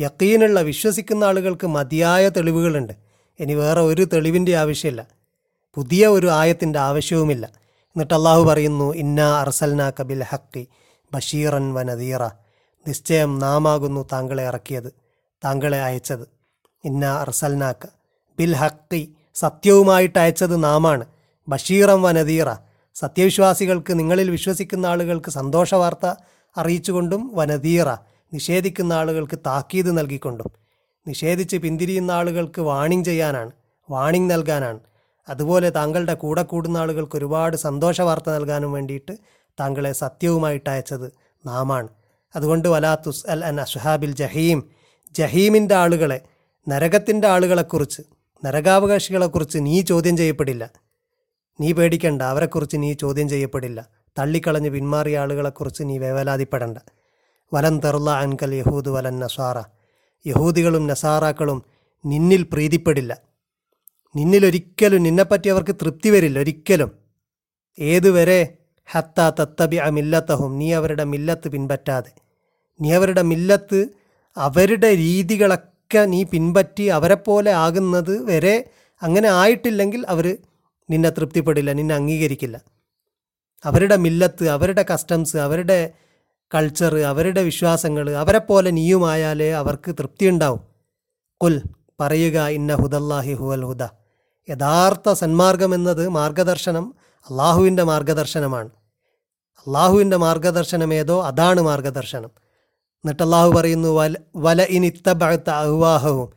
യക്കീനുള്ള 0.00 0.60
വിശ്വസിക്കുന്ന 0.60 1.24
ആളുകൾക്ക് 1.24 1.66
മതിയായ 1.66 2.28
തെളിവുകളുണ്ട്. 2.28 2.92
ഇനി 3.40 3.54
വേറെ 3.54 3.80
ഒരു 3.80 4.04
തെളിവിന്റെ 4.04 4.56
ആവശ്യമില്ല. 4.56 5.06
പുതിയ 5.74 6.06
ഒരു 6.06 6.26
ആയത്തിന്റെ 6.26 6.78
ആവശ്യവുമില്ല. 6.78 7.46
എന്നിട്ട് 7.88 8.14
അള്ളാഹു 8.14 8.44
പറയുന്നു 8.44 8.94
ഇന്ന 8.94 9.20
അർസൽന 9.20 9.92
കബിൽ 10.00 10.22
ഹക്കി 10.22 10.68
ബഷീറൻ 11.14 11.74
വനദീറ 11.74 12.22
നദീറ. 12.22 12.28
നിശ്ചയം 12.88 13.38
നാമാകുന്നു 13.38 14.06
താങ്കളെ 14.12 14.44
ഇറക്കിയത്. 14.44 14.99
താങ്കളെ 15.44 15.80
അയച്ചത്. 15.80 16.28
ഇന്ന 16.84 17.06
അർസൽനാക്ക. 17.06 17.86
ബിൽ 18.38 18.52
ഹക്കി 18.52 19.14
സത്യവുമായിട്ട് 19.34 20.18
അയച്ചത് 20.18 20.64
നാമാണ്. 20.64 21.04
ബഷീറം 21.48 22.02
വനദീറ 22.02 22.52
സത്യവിശ്വാസികൾക്ക് 22.94 23.98
നിങ്ങളിൽ 23.98 24.30
വിശ്വസിക്കുന്ന 24.30 24.86
ആളുകൾക്ക് 24.86 25.30
സന്തോഷ 25.30 25.40
സന്തോഷവാർത്ത 25.40 26.14
അറിയിച്ചുകൊണ്ടും 26.56 27.30
വനദീറ 27.34 27.90
നിഷേധിക്കുന്ന 28.32 28.92
ആളുകൾക്ക് 28.92 29.38
താക്കീത് 29.46 29.98
നൽകിക്കൊണ്ടും. 29.98 30.50
നിഷേധിച്ച് 31.06 31.56
പിന്തിരിയുന്ന 31.56 32.10
ആളുകൾക്ക് 32.10 32.60
വാണിംഗ് 32.60 33.04
ചെയ്യാനാണ് 33.04 33.50
വാണിംഗ് 33.90 34.30
നൽകാനാണ്. 34.30 34.80
അതുപോലെ 35.28 35.70
താങ്കളുടെ 35.70 36.14
കൂടെ 36.14 36.42
കൂടുന്ന 36.42 36.78
ആളുകൾക്ക് 36.78 37.16
ഒരുപാട് 37.16 37.56
സന്തോഷ 37.56 38.00
വാർത്ത 38.00 38.30
നൽകാനും 38.30 38.72
വേണ്ടിയിട്ട് 38.72 39.16
താങ്കളെ 39.60 39.92
സത്യവുമായിട്ട് 39.92 40.70
അയച്ചത് 40.70 41.12
നാമാണ്. 41.46 41.88
അതുകൊണ്ട് 42.36 42.68
വലാ 42.68 42.94
തുസ് 42.94 43.26
അൽ 43.30 43.44
അൻ 43.44 43.60
അഷ്ഹാബിൽ 43.60 44.12
ജഹീം 44.12 44.79
ജഹീമിന്റെ 45.12 45.74
ആളുകളെ 45.74 46.20
നരകത്തിന്റെ 46.68 47.28
ആളുകളെക്കുറിച്ച് 47.28 48.02
നരകാവകാശികളെക്കുറിച്ച് 48.46 49.58
നീ 49.60 49.80
ചോദ്യം 49.80 50.16
ചെയ്യപ്പെടില്ല. 50.16 50.70
നീ 51.60 51.72
പേടിക്കണ്ട 51.72 52.22
അവരെക്കുറിച്ച് 52.22 52.76
നീ 52.76 52.92
ചോദ്യം 52.92 53.28
ചെയ്യപ്പെടില്ല. 53.28 53.88
തള്ളിക്കളഞ്ഞ് 54.18 54.70
പിന്മാറിയ 54.70 55.18
ആളുകളെക്കുറിച്ച് 55.18 55.82
നീ 55.82 55.98
വേവലാതിപ്പെടണ്ട. 55.98 56.78
വലൻ 57.54 57.80
തെറുള്ള 57.84 58.10
അൻകൽ 58.10 58.54
യഹൂദ് 58.54 58.88
വലൻ 58.88 59.18
നസാറ. 59.18 59.62
യഹൂദികളും 60.26 60.86
നസാറാക്കളും 60.86 61.62
നിന്നിൽ 62.06 62.42
പ്രീതിപ്പെടില്ല. 62.42 63.18
നിന്നിലൊരിക്കലും 64.16 65.02
നിന്നെപ്പറ്റി 65.02 65.48
അവർക്ക് 65.48 65.74
തൃപ്തി 65.74 66.08
വരില്ല 66.08 66.38
ഒരിക്കലും. 66.38 66.92
ഏതുവരെ? 67.78 68.56
ഹത്ത 68.84 69.20
തത്തബി 69.20 69.76
അ 69.76 69.90
മില്ലത്തഹും. 69.90 70.58
നീ 70.58 70.72
അവരുടെ 70.72 71.04
മില്ലത്ത് 71.04 71.48
പിൻപറ്റാതെ. 71.48 72.12
നീ 72.80 72.92
അവരുടെ 72.92 73.22
മില്ലത്ത് 73.22 73.99
അവരുടെ 74.36 74.96
രീതികളൊക്കെ 74.96 76.06
നീ 76.06 76.22
പിൻപറ്റി 76.22 76.82
അവരെപ്പോലെ 76.82 77.50
ആകുന്നത് 77.50 78.24
വരെ 78.24 78.70
അങ്ങനെ 79.02 79.28
ആയിട്ടില്ലെങ്കിൽ 79.28 80.04
അവർ 80.08 80.36
നിന്നെ 80.90 81.10
തൃപ്തിപ്പെടില്ല 81.10 81.72
നിന്നെ 81.72 81.94
അംഗീകരിക്കില്ല. 81.94 82.60
അവരുടെ 83.64 83.96
മില്ലത്ത് 83.96 84.48
അവരുടെ 84.48 84.84
കസ്റ്റംസ് 84.94 85.36
അവരുടെ 85.36 85.92
കൾച്ചർ 86.54 86.98
അവരുടെ 86.98 87.42
വിശ്വാസങ്ങൾ 87.42 88.10
അവരെപ്പോലെ 88.10 88.70
നീയുമായാലേ 88.70 89.50
അവർക്ക് 89.50 89.94
തൃപ്തി 89.94 90.26
ഉണ്ടാവും. 90.26 90.60
കുൽ 91.42 91.62
പറയുക 92.00 92.46
ഇന്ന 92.46 92.74
ഹുദല്ലാഹി 92.74 93.32
ഹുവൽ 93.32 93.64
ഹുദ. 93.64 93.82
യഥാർത്ഥ 94.50 95.12
സന്മാർഗം 95.12 95.74
എന്നത് 95.74 96.08
മാർഗദർശനം 96.08 96.94
അള്ളാഹുവിന്റെ 97.30 97.82
മാർഗദർശനമാണ്. 97.82 98.68
അള്ളാഹുവിന്റെ 99.58 100.16
മാർഗദർശനം 100.16 100.94
ഏതോ 100.94 101.24
അതാണ് 101.24 101.60
മാർഗദർശനം. 101.60 102.30
എന്നിട്ട് 103.04 103.22
അള്ളാഹു 103.22 103.50
പറയുന്നു 103.50 103.88
വല 103.88 104.14
വല 104.36 104.62
ഇനിത്തബഴത്ത 104.62 105.50
അഹ്വാഹവും 105.50 106.28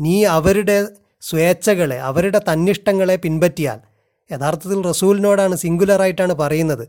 നീ 0.00 0.24
അവരുടെ 0.24 0.88
സ്വേച്ഛകളെ 1.22 1.98
അവരുടെ 1.98 2.40
തന്നിഷ്ടങ്ങളെ 2.48 3.16
പിൻപറ്റിയാൽ 3.16 3.78
യഥാർത്ഥത്തിൽ 4.32 4.80
റസൂലിനോടാണ് 4.84 5.56
സിംഗുലറായിട്ടാണ് 5.56 6.34
പറയുന്നത്. 6.34 6.84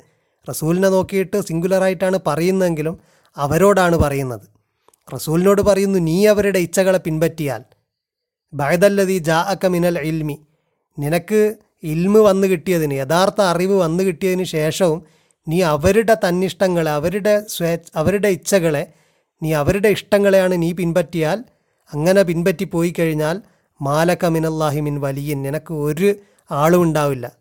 റസൂലിനെ 0.49 0.89
നോക്കിയിട്ട് 0.89 1.37
സിംഗുലറായിട്ടാണ് 1.41 2.19
പറയുന്നതെങ്കിലും 2.27 2.99
അവരോടാണ് 3.37 3.95
പറയുന്നത്. 3.97 4.45
റസൂലിനോട് 5.13 5.61
പറയുന്നു 5.61 5.99
നീ 5.99 6.25
അവരുടെ 6.25 6.59
ഇച്ഛകളെ 6.59 6.97
പിൻപറ്റിയാൽ 6.97 7.61
ബഹദല്ലതി 8.53 9.17
ജാ 9.17 9.39
അക്ക 9.53 9.65
മിനൽ 9.65 9.97
ഇൽമി. 9.99 10.37
നിനക്ക് 10.97 11.55
ഇൽമ് 11.83 12.19
വന്നു 12.19 12.47
കിട്ടിയതിന് 12.47 12.93
യഥാർത്ഥ 12.93 13.41
അറിവ് 13.41 13.73
വന്നു 13.73 14.03
കിട്ടിയതിന് 14.03 14.43
ശേഷവും 14.43 14.99
നീ 15.47 15.61
അവരുടെ 15.61 16.15
തന്നിഷ്ടങ്ങളെ 16.25 16.91
അവരുടെ 16.91 17.45
സ്വേ 17.47 17.77
അവരുടെ 17.95 18.27
ഇച്ഛകളെ 18.27 18.83
നീ 19.43 19.53
അവരുടെ 19.53 19.89
ഇഷ്ടങ്ങളെയാണ് 19.89 20.61
നീ 20.61 20.71
പിൻപറ്റിയാൽ 20.71 21.43
അങ്ങനെ 21.93 22.21
പിൻപറ്റി 22.21 22.63
പോയി 22.63 22.93
കഴിഞ്ഞാൽ 22.99 23.41
മാലക 23.81 24.25
മിനല്ലാഹി 24.25 24.79
മിൻ 24.79 25.01
വലിയൻ 25.01 25.41
നിനക്ക് 25.41 25.73
ഒരു 25.73 26.15
ആളും 26.51 26.83
ഉണ്ടാവില്ല. 26.83 27.31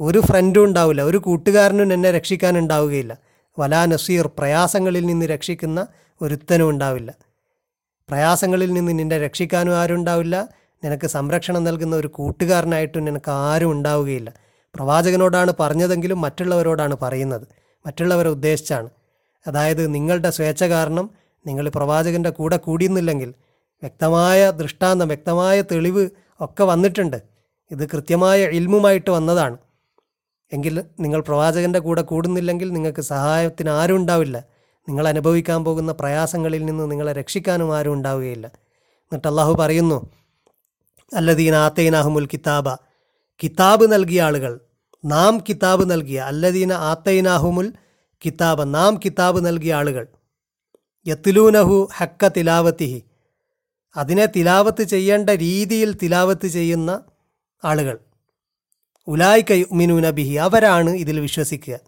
ഒരു 0.00 0.20
ഫ്രണ്ടും 0.20 0.64
ഉണ്ടാവില്ല. 0.64 1.02
ഒരു 1.02 1.16
കൂട്ടുകാരനും 1.16 1.92
എന്നെ 1.92 2.10
രക്ഷിക്കാൻ 2.10 2.58
ഉണ്ടാവുകയില്ല. 2.58 3.18
വലാ 3.58 3.86
നസീർ 3.86 4.26
പ്രയാസങ്ങളിൽ 4.26 5.06
നിന്ന് 5.06 5.26
രക്ഷിക്കുന്ന 5.26 5.86
ഒരുത്തനും 6.22 6.68
ഉണ്ടാവില്ല. 6.68 7.14
പ്രയാസങ്ങളിൽ 8.08 8.72
നിന്ന് 8.72 8.98
നിന്നെ 8.98 9.18
രക്ഷിക്കാനും 9.18 9.76
ആരും 9.76 9.94
ഉണ്ടാവില്ല. 9.94 10.48
നിനക്ക് 10.84 11.06
സംരക്ഷണം 11.06 11.64
നൽകുന്ന 11.64 11.96
ഒരു 11.96 12.06
കൂട്ടുകാരനായിട്ടും 12.06 13.04
നിനക്ക് 13.04 13.30
ആരും 13.30 13.70
ഉണ്ടാവുകയില്ല. 13.70 14.32
പ്രവാചകനോടാണ് 14.74 15.52
പറഞ്ഞതെങ്കിലും 15.60 16.20
മറ്റുള്ളവരോടാണ് 16.20 16.96
പറയുന്നത്. 17.02 17.46
മറ്റുള്ളവരെ 17.86 18.28
ഉദ്ദേശിച്ചാണ്. 18.28 18.88
അതായത് 19.46 19.94
നിങ്ങളുടെ 19.94 20.30
സ്വേച്ഛ 20.30 20.64
കാരണം 20.64 21.10
നിങ്ങൾ 21.46 21.68
പ്രവാചകന്റെ 21.68 22.30
കൂടെ 22.30 22.56
കൂടിയുന്നില്ലെങ്കിൽ 22.56 23.34
വ്യക്തമായ 23.82 24.50
ദൃഷ്ടാന്തം 24.50 25.08
വ്യക്തമായ 25.08 25.60
തെളിവ് 25.60 26.10
ഒക്കെ 26.40 26.64
വന്നിട്ടുണ്ട്. 26.64 27.22
ഇത് 27.70 27.88
കൃത്യമായ 27.88 28.44
ഇൽമുമായിട്ട് 28.44 29.10
വന്നതാണ്. 29.10 29.56
എങ്കിൽ 30.52 30.84
നിങ്ങൾ 31.00 31.20
പ്രവാചകന്റെ 31.20 31.78
കൂടെ 31.78 32.02
കൂടുന്നില്ലെങ്കിൽ 32.02 32.72
നിങ്ങൾക്ക് 32.72 33.02
സഹായത്തിന് 33.02 33.70
ആരും 33.70 33.96
ഉണ്ടാവില്ല. 33.96 34.44
നിങ്ങൾ 34.88 35.08
അനുഭവിക്കാൻ 35.08 35.64
പോകുന്ന 35.64 35.92
പ്രയാസങ്ങളിൽ 35.92 36.64
നിന്ന് 36.64 36.90
നിങ്ങളെ 36.90 37.12
രക്ഷിക്കാനും 37.12 37.76
ആരും 37.76 37.92
ഉണ്ടാവുകയില്ല. 37.92 38.46
എന്നിട്ട് 38.46 39.28
അള്ളാഹു 39.28 39.52
പറയുന്നു 39.52 40.10
അല്ലദീൻ 41.14 41.54
ആത്തൈനാഹുമുൽ 41.54 42.26
കിതാബ. 42.26 42.74
കിതാബ് 43.42 43.92
നൽകിയ 43.92 44.22
ആളുകൾ 44.22 44.60
നാം 45.04 45.44
കിതാബ് 45.48 45.90
നൽകിയ 45.90 46.20
അല്ലദീന 46.20 46.72
ആത്തൈനാഹുമുൽ 46.72 47.72
കിതാബ 48.24 48.64
നാം 48.64 49.00
കിതാബ് 49.04 49.46
നൽകിയ 49.46 49.74
ആളുകൾ. 49.74 50.06
യത്തിലൂനഹു 51.06 51.88
ഹക്ക 51.96 52.28
തിലാവത്തിഹി. 52.28 53.02
അതിനെ 53.96 54.26
തിലാവത്ത് 54.26 54.82
ചെയ്യേണ്ട 54.82 55.30
രീതിയിൽ 55.30 55.92
തിലാവത്ത് 55.92 56.46
ചെയ്യുന്ന 56.46 57.04
ആളുകൾ. 57.64 57.98
ഉലായ് 59.08 59.42
കൈ 59.50 59.64
നബിഹി 59.72 60.10
ബിഹി. 60.10 60.34
അവരാണ് 60.34 60.90
ഇതിൽ 60.90 61.20
വിശ്വസിക്കുക. 61.20 61.78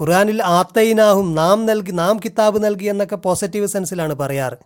ഖുർആനിൽ 0.00 0.42
ആത്തൈനാഹും 0.42 1.34
നാം 1.34 1.66
നൽകി 1.66 1.90
നാം 1.90 2.20
കിതാബ് 2.24 2.64
നൽകി 2.64 2.84
എന്നൊക്കെ 2.84 3.16
പോസിറ്റീവ് 3.16 3.66
സെൻസിലാണ് 3.66 4.14
പറയാറ്. 4.14 4.56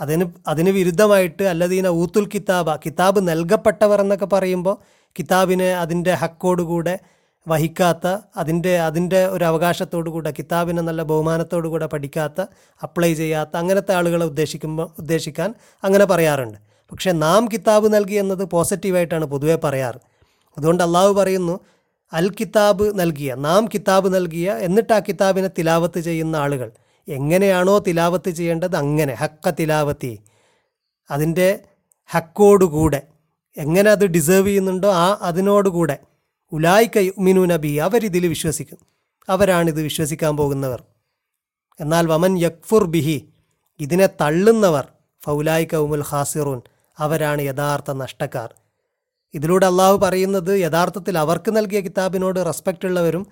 അതിന് 0.00 0.24
അതിന് 0.46 0.70
വിരുദ്ധമായിട്ട് 0.70 1.42
അല്ലദീന 1.42 1.88
ഊത്തുൽ 1.88 2.28
കിതാബ 2.34 2.76
കിതാബ് 2.76 3.28
നൽകപ്പെട്ടവർ 3.28 4.00
എന്നൊക്കെ 4.00 4.26
പറയുമ്പോൾ 4.26 4.76
കിതാബിനെ 5.18 5.74
അതിന്റെ 5.76 6.14
ഹക്കോടുകൂടെ 6.14 6.98
വഹിക്കാത്ത 7.48 8.18
അതിന്റെ 8.36 8.80
അതിന്റെ 8.80 9.26
ഒരു 9.26 9.44
അവകാശത്തോടു 9.44 10.10
കൂടെ 10.10 10.34
കിതാബിനെ 10.38 10.82
നല്ല 10.82 11.02
ബഹുമാനത്തോടു 11.02 11.68
കൂടെ 11.68 11.86
പഠിക്കാത്ത 11.86 12.40
അപ്ലൈ 12.82 13.14
ചെയ്യാത്ത 13.14 13.56
അങ്ങനത്തെ 13.56 13.92
ആളുകളെ 13.92 14.26
ഉദ്ദേശിക്കുമ്പോൾ 14.26 14.90
ഉദ്ദേശിക്കാൻ 14.98 15.54
അങ്ങനെ 15.84 16.04
പറയാറുണ്ട്. 16.04 16.58
പക്ഷേ 16.92 17.12
നാം 17.12 17.48
കിതാബ് 17.52 17.94
നൽകി 17.94 18.14
എന്നത് 18.14 18.44
പോസിറ്റീവായിട്ടാണ് 18.44 19.24
പൊതുവേ 19.24 19.54
പറയാറ്. 19.54 20.00
അതുകൊണ്ട് 20.58 20.82
അള്ളാഹു 20.82 21.12
പറയുന്നു 21.12 21.60
അൽ 22.12 22.30
കിതാബ് 22.30 23.00
നൽകിയ 23.00 23.34
നാം 23.34 23.68
കിതാബ് 23.74 24.14
നൽകിയ 24.14 24.52
എന്നിട്ട് 24.52 24.92
ആ 24.92 24.98
കിതാബിനെ 24.98 25.50
തിലാവത്ത് 25.58 26.00
ചെയ്യുന്ന 26.00 26.36
ആളുകൾ. 26.36 26.70
എങ്ങനെയാണോ 27.08 27.78
തിലാവത്ത് 27.78 28.30
ചെയ്യേണ്ടത് 28.30 28.76
അങ്ങനെ 28.76 29.14
ഹക്ക 29.14 29.50
തിലാവത്തി. 29.50 30.18
അതിന്റെ 31.10 31.60
ഹക്കോടുകൂടെ 32.06 33.02
എങ്ങനെ 33.56 33.90
അത് 33.90 34.04
ഡിസേർവ് 34.06 34.48
ചെയ്യുന്നുണ്ടോ 34.48 34.92
ആ 34.92 35.18
അതിനോടുകൂടെ 35.22 35.98
ഉലായിക്ക 36.54 36.98
യുമിനു 36.98 37.46
നബി 37.52 37.70
അവരിതിൽ 37.86 38.26
വിശ്വസിക്കും 38.26 38.80
അവരാണിത് 39.28 39.82
വിശ്വസിക്കാൻ 39.82 40.36
പോകുന്നവർ. 40.36 40.80
എന്നാൽ 41.80 42.06
വമൻ 42.06 42.38
യക്ഫുർ 42.38 42.84
ബിഹി 42.84 43.28
ഇതിനെ 43.80 44.06
തള്ളുന്നവർ 44.20 44.84
ഫൗലായിക്ക 45.24 45.74
ഉമുൽ 45.76 46.04
ഖാസിറൂൻ 46.10 46.60
അവരാണ് 46.98 47.42
യഥാർത്ഥ 47.42 47.90
നഷ്ടക്കാർ. 47.90 48.50
ഇതിലൂടെ 49.34 49.66
അള്ളാഹു 49.66 49.96
പറയുന്നത് 49.96 50.60
യഥാർത്ഥത്തിൽ 50.60 51.18
അവർക്ക് 51.18 51.56
നൽകിയ 51.56 51.80
കിതാബിനോട് 51.80 52.46
റെസ്പെക്റ്റ് 52.46 52.86
ഉള്ളവരും 52.86 53.26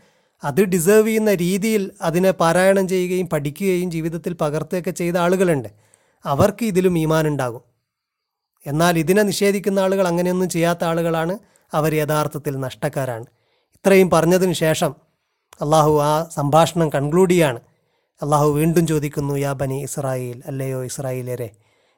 അത് 0.44 0.60
ഡിസേർവ് 0.64 1.06
ചെയ്യുന്ന 1.06 1.34
രീതിയിൽ 1.34 1.90
അതിനെ 2.02 2.30
പാരായണം 2.30 2.88
ചെയ്യുകയും 2.88 3.28
പഠിക്കുകയും 3.28 3.90
ജീവിതത്തിൽ 3.90 4.32
പകർത്തുകയൊക്കെ 4.32 4.90
ചെയ്ത 4.90 5.16
ആളുകളുണ്ട്. 5.16 5.68
അവർക്ക് 6.24 6.64
ഇതിലും 6.64 6.98
ഈമാനുണ്ടാകും. 6.98 7.62
എന്നാൽ 8.66 8.98
ഇതിനെ 8.98 9.22
നിഷേധിക്കുന്ന 9.22 9.78
ആളുകൾ 9.78 10.06
അങ്ങനെയൊന്നും 10.08 10.48
ചെയ്യാത്ത 10.48 10.84
ആളുകളാണ്. 10.84 11.34
അവർ 11.74 11.94
യഥാർത്ഥത്തിൽ 11.94 12.60
നഷ്ടക്കാരാണ്. 12.60 13.26
ഇത്രയും 13.74 14.10
പറഞ്ഞതിന് 14.10 14.52
ശേഷം 14.52 14.94
അള്ളാഹു 15.60 16.00
ആ 16.00 16.28
സംഭാഷണം 16.34 16.88
കൺക്ലൂഡ് 16.88 17.30
ചെയ്യാണ്. 17.30 17.60
അള്ളാഹു 18.22 18.48
വീണ്ടും 18.48 18.86
ചോദിക്കുന്നു 18.86 19.34
യാ 19.34 19.52
ബനി 19.52 19.82
ഇസ്രായേൽ 19.82 20.42
അല്ലയോ 20.46 20.84
ഇസ്രായേലരെ 20.84 21.50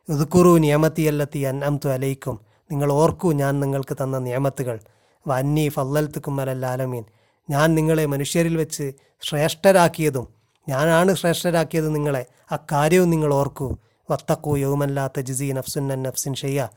ഉദുക്കുറു 0.08 0.58
നിയമത്തിയല്ലത്തി 0.58 1.38
അൻഅംതു 1.38 1.88
അലയിക്കും 1.88 2.40
നിങ്ങൾ 2.70 2.92
ഓർക്കൂ 2.92 3.32
ഞാൻ 3.32 3.60
നിങ്ങൾക്ക് 3.60 3.96
തന്ന 4.02 4.18
നിയമത്തുകൾ. 4.18 4.80
വന്നി 5.28 5.68
ഫല്ലൽത്തുക്കും 5.68 6.40
അലല്ലാലമീൻ 6.40 7.04
ഞാൻ 7.50 7.74
നിങ്ങളെ 7.74 8.06
മനുഷ്യരിൽ 8.06 8.56
വെച്ച് 8.56 8.92
ശ്രേഷ്ഠരാക്കിയതും 9.22 10.28
ഞാനാണ് 10.68 11.14
ശ്രേഷ്ഠരാക്കിയത് 11.14 11.94
നിങ്ങളെ. 11.94 12.26
അക്കാര്യവും 12.50 13.10
നിങ്ങൾ 13.10 13.34
ഓർക്കൂ. 13.34 13.76
വത്തക്കൂ 14.10 14.56
യൗമല്ലാത്ത 14.56 15.20
ജിസി 15.20 15.52
നഫ്സുൻ 15.52 15.88
നഫ്സിൻ 16.02 16.34
ഷെയ്യ 16.34 16.68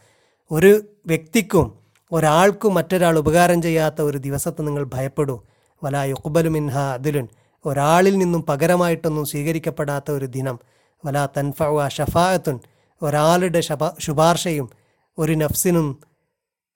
ഒരു 0.52 0.82
വ്യക്തിക്കും 1.06 1.80
ഒരാൾക്കും 2.12 2.74
മറ്റൊരാൾ 2.74 3.18
ഉപകാരം 3.18 3.62
ചെയ്യാത്ത 3.62 4.02
ഒരു 4.02 4.18
ദിവസത്തെ 4.18 4.62
നിങ്ങൾ 4.62 4.84
ഭയപ്പെടൂ. 4.84 5.44
വലാ 5.84 6.04
യുക്ബലു 6.04 6.50
മിൻഹ 6.50 6.78
അതിലുൻ 6.78 7.28
ഒരാളിൽ 7.66 8.18
നിന്നും 8.18 8.44
പകരമായിട്ടൊന്നും 8.44 9.26
സ്വീകരിക്കപ്പെടാത്ത 9.26 10.12
ഒരു 10.12 10.26
ദിനം. 10.26 10.60
വലാ 11.06 11.26
തൻഫവ 11.26 11.88
ഷഫായത്തുൻ 11.88 12.60
ഒരാളുടെ 13.02 13.62
ശപ 13.62 14.00
ശുപാർശയും 14.00 14.70
ഒരു 15.18 15.34
നഫ്സിനും 15.34 16.00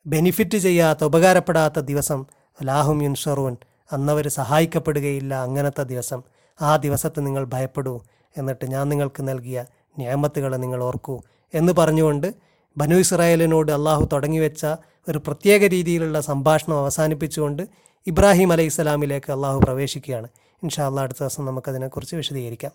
ബെനിഫിറ്റ് 0.06 0.58
ചെയ്യാത്ത 0.58 1.04
ഉപകാരപ്പെടാത്ത 1.04 1.80
ദിവസം. 1.80 2.26
ലാഹും 2.64 3.04
യുൻഷറൂൻ. 3.04 3.58
അന്നവർ 3.92 4.28
സഹായിക്കപ്പെടുകയില്ല 4.28 5.34
അങ്ങനത്തെ 5.36 5.84
ദിവസം. 5.84 6.22
ആ 6.62 6.76
ദിവസത്തെ 6.76 7.22
നിങ്ങൾ 7.22 7.44
ഭയപ്പെടൂ. 7.46 8.02
എന്നിട്ട് 8.38 8.66
ഞാൻ 8.66 8.90
നിങ്ങൾക്ക് 8.90 9.28
നൽകിയ 9.28 9.66
നിയമത്തുകളെ 10.00 10.58
നിങ്ങൾ 10.58 10.84
ഓർക്കൂ 10.84 11.22
എന്ന് 11.54 11.74
പറഞ്ഞുകൊണ്ട് 11.74 12.51
ബനു 12.78 12.96
ഇസ്രായേലിനോട് 12.96 13.72
അള്ളാഹു 13.72 14.10
തുടങ്ങിവെച്ച 14.14 14.66
ഒരു 15.10 15.18
പ്രത്യേക 15.18 15.68
രീതിയിലുള്ള 15.68 16.22
സംഭാഷണം 16.22 16.78
അവസാനിപ്പിച്ചുകൊണ്ട് 16.78 17.64
ഇബ്രാഹിം 18.08 18.52
അലൈഹി 18.52 18.70
സ്വലാമിലേക്ക് 18.70 19.32
അള്ളാഹു 19.32 19.60
പ്രവേശിക്കുകയാണ്. 19.60 20.28
ഇൻഷാ 20.64 20.88
അള്ളാഹ് 20.88 21.04
അടുത്ത 21.04 21.20
ദിവസം 21.20 21.46
നമുക്കതിനെക്കുറിച്ച് 21.46 22.16
വിശദീകരിക്കാം. 22.16 22.72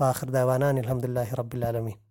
വാഹിർ 0.00 0.30
ദവാന 0.30 0.64
അലഹമുല്ലാഹി 0.64 1.34
റബ്ബുലാലമീൻ 1.34 1.94